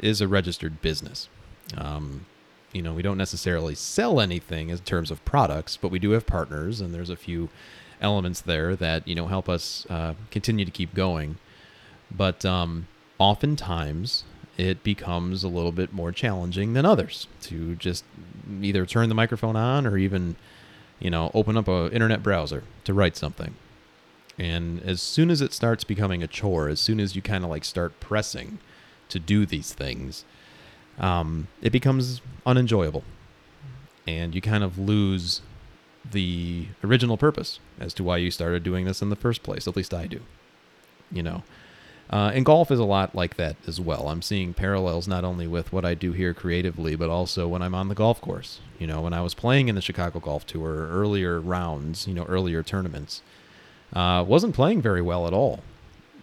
is 0.00 0.20
a 0.20 0.28
registered 0.28 0.80
business. 0.80 1.28
Um, 1.76 2.26
you 2.72 2.82
know, 2.82 2.94
we 2.94 3.02
don't 3.02 3.18
necessarily 3.18 3.74
sell 3.74 4.20
anything 4.20 4.68
in 4.68 4.78
terms 4.78 5.10
of 5.10 5.24
products, 5.24 5.76
but 5.76 5.90
we 5.90 5.98
do 5.98 6.10
have 6.10 6.24
partners, 6.24 6.80
and 6.80 6.94
there's 6.94 7.10
a 7.10 7.16
few 7.16 7.48
elements 8.00 8.40
there 8.40 8.76
that 8.76 9.06
you 9.06 9.14
know 9.14 9.26
help 9.26 9.48
us 9.48 9.86
uh, 9.90 10.14
continue 10.30 10.64
to 10.64 10.70
keep 10.70 10.94
going. 10.94 11.38
But 12.10 12.44
um, 12.44 12.86
oftentimes 13.18 14.24
it 14.56 14.82
becomes 14.82 15.44
a 15.44 15.48
little 15.48 15.72
bit 15.72 15.92
more 15.92 16.10
challenging 16.10 16.72
than 16.72 16.84
others 16.84 17.28
to 17.42 17.76
just 17.76 18.04
either 18.60 18.84
turn 18.86 19.08
the 19.08 19.14
microphone 19.14 19.56
on 19.56 19.86
or 19.86 19.96
even 19.96 20.36
you 20.98 21.10
know 21.10 21.30
open 21.34 21.56
up 21.56 21.68
an 21.68 21.92
internet 21.92 22.22
browser 22.22 22.64
to 22.84 22.94
write 22.94 23.16
something. 23.16 23.54
And 24.38 24.80
as 24.82 25.02
soon 25.02 25.30
as 25.30 25.40
it 25.40 25.52
starts 25.52 25.82
becoming 25.82 26.22
a 26.22 26.28
chore, 26.28 26.68
as 26.68 26.78
soon 26.78 27.00
as 27.00 27.16
you 27.16 27.22
kind 27.22 27.42
of 27.42 27.50
like 27.50 27.64
start 27.64 27.98
pressing 27.98 28.58
to 29.08 29.18
do 29.18 29.44
these 29.44 29.72
things, 29.72 30.24
um, 30.98 31.48
it 31.60 31.70
becomes 31.70 32.20
unenjoyable, 32.46 33.02
and 34.06 34.34
you 34.34 34.40
kind 34.40 34.62
of 34.62 34.78
lose 34.78 35.42
the 36.10 36.66
original 36.82 37.16
purpose 37.16 37.60
as 37.78 37.94
to 37.94 38.04
why 38.04 38.16
you 38.16 38.30
started 38.30 38.62
doing 38.62 38.84
this 38.84 39.02
in 39.02 39.10
the 39.10 39.16
first 39.16 39.42
place. 39.42 39.66
At 39.68 39.76
least 39.76 39.94
I 39.94 40.06
do. 40.06 40.20
You 41.10 41.22
know, 41.22 41.42
uh, 42.10 42.30
and 42.34 42.44
golf 42.44 42.70
is 42.70 42.78
a 42.78 42.84
lot 42.84 43.14
like 43.14 43.36
that 43.36 43.56
as 43.66 43.80
well. 43.80 44.08
I'm 44.08 44.22
seeing 44.22 44.54
parallels 44.54 45.06
not 45.06 45.24
only 45.24 45.46
with 45.46 45.72
what 45.72 45.84
I 45.84 45.94
do 45.94 46.12
here 46.12 46.32
creatively, 46.32 46.96
but 46.96 47.10
also 47.10 47.46
when 47.46 47.60
I'm 47.60 47.74
on 47.74 47.88
the 47.88 47.94
golf 47.94 48.20
course. 48.20 48.60
You 48.78 48.86
know, 48.86 49.02
when 49.02 49.12
I 49.12 49.20
was 49.20 49.34
playing 49.34 49.68
in 49.68 49.74
the 49.74 49.82
Chicago 49.82 50.18
Golf 50.18 50.46
Tour 50.46 50.88
earlier 50.88 51.38
rounds, 51.38 52.06
you 52.06 52.14
know, 52.14 52.24
earlier 52.24 52.62
tournaments, 52.62 53.22
uh, 53.92 54.24
wasn't 54.26 54.54
playing 54.54 54.80
very 54.80 55.02
well 55.02 55.26
at 55.26 55.34
all. 55.34 55.60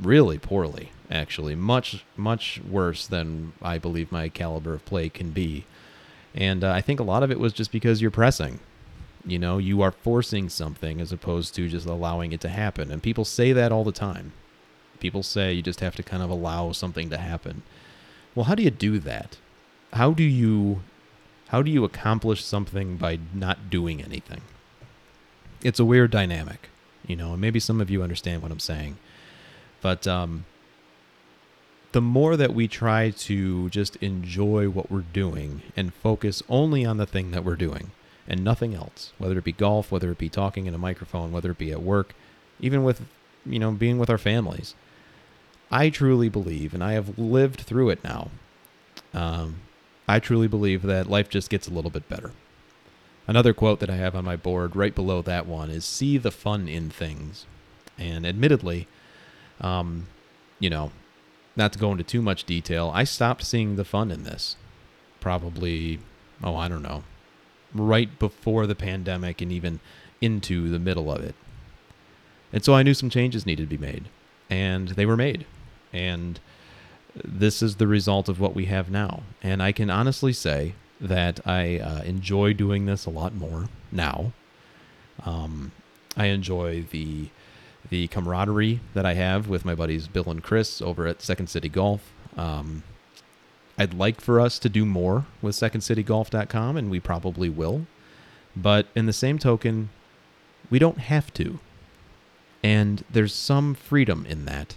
Really 0.01 0.39
poorly, 0.39 0.91
actually. 1.11 1.55
Much, 1.55 2.03
much 2.17 2.61
worse 2.67 3.05
than 3.05 3.53
I 3.61 3.77
believe 3.77 4.11
my 4.11 4.29
caliber 4.29 4.73
of 4.73 4.85
play 4.85 5.09
can 5.09 5.31
be. 5.31 5.65
And 6.33 6.63
uh, 6.63 6.71
I 6.71 6.81
think 6.81 6.99
a 6.99 7.03
lot 7.03 7.23
of 7.23 7.31
it 7.31 7.39
was 7.39 7.53
just 7.53 7.71
because 7.71 8.01
you're 8.01 8.11
pressing. 8.11 8.59
You 9.25 9.39
know, 9.39 9.57
you 9.57 9.81
are 9.81 9.91
forcing 9.91 10.49
something 10.49 11.01
as 11.01 11.11
opposed 11.11 11.55
to 11.55 11.67
just 11.67 11.87
allowing 11.87 12.31
it 12.31 12.41
to 12.41 12.49
happen. 12.49 12.91
And 12.91 13.01
people 13.01 13.25
say 13.25 13.53
that 13.53 13.71
all 13.71 13.83
the 13.83 13.91
time. 13.91 14.33
People 14.99 15.23
say 15.23 15.53
you 15.53 15.61
just 15.61 15.79
have 15.79 15.95
to 15.95 16.03
kind 16.03 16.21
of 16.21 16.29
allow 16.29 16.71
something 16.71 17.09
to 17.09 17.17
happen. 17.17 17.63
Well, 18.33 18.45
how 18.45 18.55
do 18.55 18.63
you 18.63 18.69
do 18.69 18.99
that? 18.99 19.37
How 19.93 20.11
do 20.11 20.23
you 20.23 20.81
how 21.49 21.61
do 21.61 21.69
you 21.71 21.83
accomplish 21.83 22.43
something 22.43 22.97
by 22.97 23.19
not 23.33 23.69
doing 23.69 24.01
anything? 24.01 24.41
It's 25.63 25.79
a 25.79 25.85
weird 25.85 26.11
dynamic, 26.11 26.69
you 27.07 27.15
know, 27.15 27.33
and 27.33 27.41
maybe 27.41 27.59
some 27.59 27.81
of 27.81 27.89
you 27.89 28.03
understand 28.03 28.41
what 28.41 28.51
I'm 28.51 28.59
saying. 28.59 28.97
But 29.81 30.07
um 30.07 30.45
the 31.95 32.01
more 32.01 32.35
that 32.35 32.53
we 32.53 32.67
try 32.67 33.09
to 33.09 33.69
just 33.69 33.95
enjoy 33.97 34.67
what 34.67 34.91
we're 34.91 35.05
doing 35.13 35.61
and 35.77 35.93
focus 35.93 36.43
only 36.49 36.83
on 36.83 36.97
the 36.97 37.05
thing 37.05 37.31
that 37.31 37.45
we're 37.45 37.55
doing, 37.55 37.91
and 38.27 38.43
nothing 38.43 38.73
else, 38.73 39.13
whether 39.17 39.37
it 39.37 39.43
be 39.43 39.51
golf, 39.51 39.91
whether 39.91 40.11
it 40.11 40.17
be 40.17 40.29
talking 40.29 40.65
in 40.65 40.73
a 40.73 40.79
microphone, 40.79 41.31
whether 41.31 41.51
it 41.51 41.57
be 41.57 41.71
at 41.71 41.81
work, 41.81 42.15
even 42.59 42.83
with, 42.83 43.01
you 43.45 43.59
know, 43.59 43.71
being 43.71 43.99
with 43.99 44.09
our 44.09 44.17
families. 44.17 44.75
I 45.71 45.89
truly 45.89 46.29
believe, 46.29 46.73
and 46.73 46.83
I 46.83 46.93
have 46.93 47.17
lived 47.17 47.61
through 47.61 47.89
it 47.89 48.03
now, 48.03 48.29
um, 49.13 49.57
I 50.07 50.19
truly 50.19 50.47
believe 50.47 50.83
that 50.83 51.09
life 51.09 51.29
just 51.29 51.49
gets 51.49 51.67
a 51.67 51.73
little 51.73 51.91
bit 51.91 52.07
better. 52.07 52.31
Another 53.27 53.53
quote 53.53 53.79
that 53.79 53.89
I 53.89 53.95
have 53.95 54.15
on 54.15 54.23
my 54.23 54.35
board 54.35 54.75
right 54.75 54.93
below 54.93 55.21
that 55.23 55.47
one 55.47 55.71
is 55.71 55.83
see 55.83 56.17
the 56.17 56.31
fun 56.31 56.67
in 56.67 56.89
things. 56.89 57.45
And 57.97 58.25
admittedly, 58.25 58.87
um, 59.59 60.07
you 60.59 60.69
know, 60.69 60.91
not 61.55 61.73
to 61.73 61.79
go 61.79 61.91
into 61.91 62.03
too 62.03 62.21
much 62.21 62.43
detail, 62.43 62.91
I 62.93 63.03
stopped 63.03 63.43
seeing 63.43 63.75
the 63.75 63.85
fun 63.85 64.11
in 64.11 64.23
this. 64.23 64.57
Probably, 65.19 65.99
oh, 66.43 66.55
I 66.55 66.67
don't 66.67 66.83
know, 66.83 67.03
right 67.75 68.17
before 68.17 68.65
the 68.65 68.75
pandemic 68.75 69.41
and 69.41 69.51
even 69.51 69.79
into 70.21 70.69
the 70.69 70.79
middle 70.79 71.11
of 71.11 71.21
it. 71.21 71.35
And 72.53 72.63
so 72.63 72.73
I 72.73 72.83
knew 72.83 72.93
some 72.93 73.09
changes 73.09 73.45
needed 73.45 73.69
to 73.69 73.77
be 73.77 73.85
made, 73.85 74.05
and 74.49 74.89
they 74.89 75.05
were 75.05 75.17
made. 75.17 75.45
And 75.91 76.39
this 77.23 77.61
is 77.61 77.75
the 77.75 77.87
result 77.87 78.29
of 78.29 78.39
what 78.39 78.55
we 78.55 78.65
have 78.65 78.89
now. 78.89 79.23
And 79.43 79.61
I 79.61 79.71
can 79.71 79.89
honestly 79.89 80.33
say 80.33 80.73
that 80.99 81.45
I 81.45 81.79
uh, 81.79 82.01
enjoy 82.03 82.53
doing 82.53 82.85
this 82.85 83.05
a 83.05 83.09
lot 83.09 83.35
more 83.35 83.67
now. 83.91 84.31
Um, 85.25 85.71
I 86.17 86.27
enjoy 86.27 86.85
the 86.91 87.29
the 87.89 88.07
camaraderie 88.07 88.79
that 88.95 89.05
I 89.05 89.13
have 89.13 89.47
with 89.47 89.63
my 89.63 89.75
buddies 89.75 90.07
Bill 90.07 90.29
and 90.29 90.41
Chris 90.41 90.81
over 90.81 91.05
at 91.05 91.21
Second 91.21 91.47
City 91.47 91.69
Golf. 91.69 92.01
Um, 92.35 92.81
I'd 93.77 93.93
like 93.93 94.21
for 94.21 94.39
us 94.39 94.57
to 94.59 94.69
do 94.69 94.85
more 94.85 95.25
with 95.41 95.55
secondcitygolf.com, 95.55 96.77
and 96.77 96.89
we 96.89 96.99
probably 96.99 97.49
will. 97.49 97.87
But 98.55 98.87
in 98.95 99.05
the 99.05 99.13
same 99.13 99.37
token, 99.37 99.89
we 100.69 100.79
don't 100.79 100.99
have 100.99 101.33
to. 101.33 101.59
And 102.63 103.03
there's 103.09 103.33
some 103.33 103.75
freedom 103.75 104.25
in 104.27 104.45
that 104.45 104.75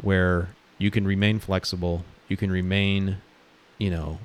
where 0.00 0.50
you 0.78 0.90
can 0.90 1.06
remain 1.06 1.38
flexible, 1.38 2.04
you 2.28 2.36
can 2.36 2.50
remain, 2.50 3.18
you 3.78 3.90
know, 3.90 4.18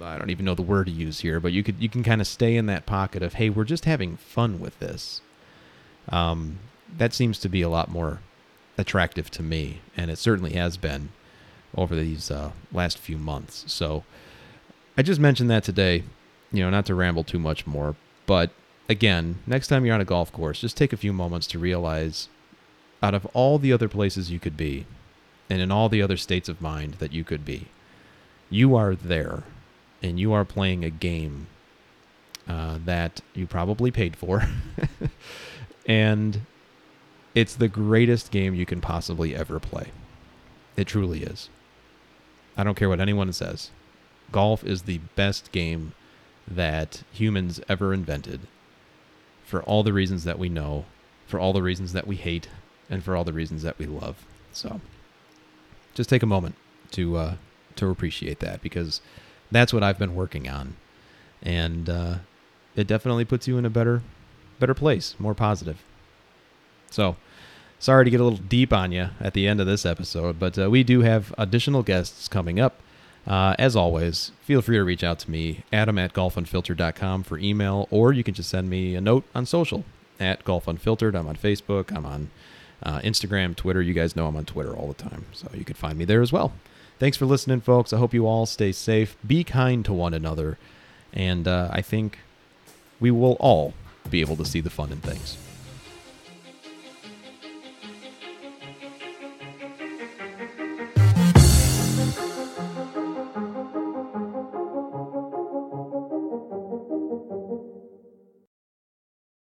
I 0.00 0.18
don't 0.18 0.30
even 0.30 0.44
know 0.44 0.54
the 0.54 0.62
word 0.62 0.86
to 0.86 0.92
use 0.92 1.20
here, 1.20 1.38
but 1.38 1.52
you 1.52 1.62
could 1.62 1.76
you 1.80 1.88
can 1.88 2.02
kind 2.02 2.20
of 2.20 2.26
stay 2.26 2.56
in 2.56 2.66
that 2.66 2.84
pocket 2.84 3.22
of 3.22 3.34
hey, 3.34 3.48
we're 3.48 3.64
just 3.64 3.84
having 3.84 4.16
fun 4.16 4.58
with 4.58 4.78
this. 4.80 5.20
Um, 6.08 6.58
that 6.98 7.14
seems 7.14 7.38
to 7.40 7.48
be 7.48 7.62
a 7.62 7.68
lot 7.68 7.88
more 7.88 8.20
attractive 8.76 9.30
to 9.32 9.42
me, 9.42 9.80
and 9.96 10.10
it 10.10 10.18
certainly 10.18 10.52
has 10.54 10.76
been 10.76 11.10
over 11.76 11.94
these 11.94 12.30
uh, 12.30 12.52
last 12.72 12.98
few 12.98 13.18
months. 13.18 13.64
So 13.66 14.04
I 14.96 15.02
just 15.02 15.20
mentioned 15.20 15.50
that 15.50 15.64
today, 15.64 16.04
you 16.52 16.62
know, 16.62 16.70
not 16.70 16.86
to 16.86 16.94
ramble 16.94 17.24
too 17.24 17.38
much 17.38 17.66
more, 17.66 17.96
but 18.26 18.50
again, 18.88 19.38
next 19.46 19.68
time 19.68 19.84
you're 19.84 19.94
on 19.94 20.00
a 20.00 20.06
golf 20.06 20.32
course, 20.32 20.60
just 20.60 20.76
take 20.76 20.92
a 20.92 20.96
few 20.96 21.12
moments 21.12 21.46
to 21.48 21.58
realize 21.58 22.28
out 23.02 23.14
of 23.14 23.26
all 23.34 23.58
the 23.58 23.72
other 23.72 23.88
places 23.88 24.30
you 24.30 24.38
could 24.38 24.56
be, 24.56 24.86
and 25.50 25.60
in 25.60 25.70
all 25.70 25.88
the 25.88 26.02
other 26.02 26.16
states 26.16 26.48
of 26.48 26.60
mind 26.60 26.94
that 26.94 27.12
you 27.12 27.24
could 27.24 27.44
be, 27.44 27.68
you 28.50 28.74
are 28.74 28.94
there, 28.94 29.42
and 30.02 30.18
you 30.18 30.32
are 30.32 30.44
playing 30.44 30.84
a 30.84 30.90
game 30.90 31.46
uh, 32.48 32.78
that 32.84 33.20
you 33.34 33.46
probably 33.46 33.90
paid 33.90 34.16
for, 34.16 34.48
and 35.86 36.40
it's 37.34 37.54
the 37.54 37.68
greatest 37.68 38.30
game 38.30 38.54
you 38.54 38.64
can 38.64 38.80
possibly 38.80 39.36
ever 39.36 39.60
play. 39.60 39.90
It 40.76 40.86
truly 40.86 41.22
is. 41.22 41.48
I 42.56 42.64
don't 42.64 42.76
care 42.76 42.88
what 42.88 43.00
anyone 43.00 43.32
says. 43.32 43.70
Golf 44.32 44.64
is 44.64 44.82
the 44.82 44.98
best 45.14 45.52
game 45.52 45.92
that 46.48 47.02
humans 47.12 47.60
ever 47.68 47.92
invented 47.92 48.40
for 49.44 49.62
all 49.62 49.82
the 49.82 49.92
reasons 49.92 50.24
that 50.24 50.38
we 50.38 50.48
know, 50.48 50.84
for 51.26 51.38
all 51.38 51.52
the 51.52 51.62
reasons 51.62 51.92
that 51.92 52.06
we 52.06 52.16
hate, 52.16 52.48
and 52.90 53.02
for 53.02 53.16
all 53.16 53.24
the 53.24 53.32
reasons 53.32 53.62
that 53.62 53.78
we 53.78 53.86
love. 53.86 54.24
So 54.52 54.80
just 55.94 56.10
take 56.10 56.22
a 56.22 56.26
moment 56.26 56.56
to 56.92 57.16
uh, 57.16 57.34
to 57.76 57.90
appreciate 57.90 58.40
that 58.40 58.62
because 58.62 59.00
that's 59.50 59.72
what 59.72 59.82
I've 59.82 59.98
been 59.98 60.14
working 60.14 60.48
on, 60.48 60.76
and 61.42 61.88
uh, 61.88 62.14
it 62.74 62.86
definitely 62.86 63.24
puts 63.24 63.46
you 63.46 63.58
in 63.58 63.64
a 63.64 63.70
better 63.70 64.02
better 64.58 64.74
place, 64.74 65.14
more 65.18 65.34
positive. 65.34 65.82
So 66.90 67.16
sorry 67.78 68.04
to 68.04 68.10
get 68.10 68.20
a 68.20 68.24
little 68.24 68.38
deep 68.38 68.72
on 68.72 68.92
you 68.92 69.10
at 69.20 69.34
the 69.34 69.46
end 69.46 69.60
of 69.60 69.66
this 69.66 69.86
episode, 69.86 70.38
but 70.38 70.58
uh, 70.58 70.70
we 70.70 70.82
do 70.82 71.00
have 71.00 71.34
additional 71.38 71.82
guests 71.82 72.28
coming 72.28 72.60
up. 72.60 72.80
Uh, 73.26 73.56
as 73.58 73.74
always, 73.74 74.30
feel 74.42 74.62
free 74.62 74.76
to 74.76 74.84
reach 74.84 75.02
out 75.02 75.18
to 75.18 75.30
me, 75.30 75.64
adam 75.72 75.98
at 75.98 76.12
golfunfiltered.com 76.12 77.24
for 77.24 77.38
email, 77.38 77.88
or 77.90 78.12
you 78.12 78.22
can 78.22 78.34
just 78.34 78.48
send 78.48 78.70
me 78.70 78.94
a 78.94 79.00
note 79.00 79.24
on 79.34 79.44
social 79.44 79.84
at 80.20 80.44
golfunfiltered. 80.44 81.14
I'm 81.14 81.26
on 81.26 81.36
Facebook, 81.36 81.94
I'm 81.94 82.06
on 82.06 82.30
uh, 82.82 83.00
Instagram, 83.00 83.56
Twitter. 83.56 83.82
You 83.82 83.94
guys 83.94 84.14
know 84.14 84.28
I'm 84.28 84.36
on 84.36 84.44
Twitter 84.44 84.74
all 84.74 84.86
the 84.86 84.94
time, 84.94 85.26
so 85.32 85.48
you 85.52 85.64
can 85.64 85.74
find 85.74 85.98
me 85.98 86.04
there 86.04 86.22
as 86.22 86.32
well. 86.32 86.52
Thanks 86.98 87.16
for 87.16 87.26
listening, 87.26 87.60
folks. 87.60 87.92
I 87.92 87.98
hope 87.98 88.14
you 88.14 88.26
all 88.26 88.46
stay 88.46 88.72
safe, 88.72 89.16
be 89.26 89.42
kind 89.42 89.84
to 89.84 89.92
one 89.92 90.14
another, 90.14 90.56
and 91.12 91.48
uh, 91.48 91.68
I 91.72 91.82
think 91.82 92.20
we 93.00 93.10
will 93.10 93.36
all 93.40 93.74
be 94.08 94.20
able 94.20 94.36
to 94.36 94.44
see 94.44 94.60
the 94.60 94.70
fun 94.70 94.92
in 94.92 94.98
things. 94.98 95.36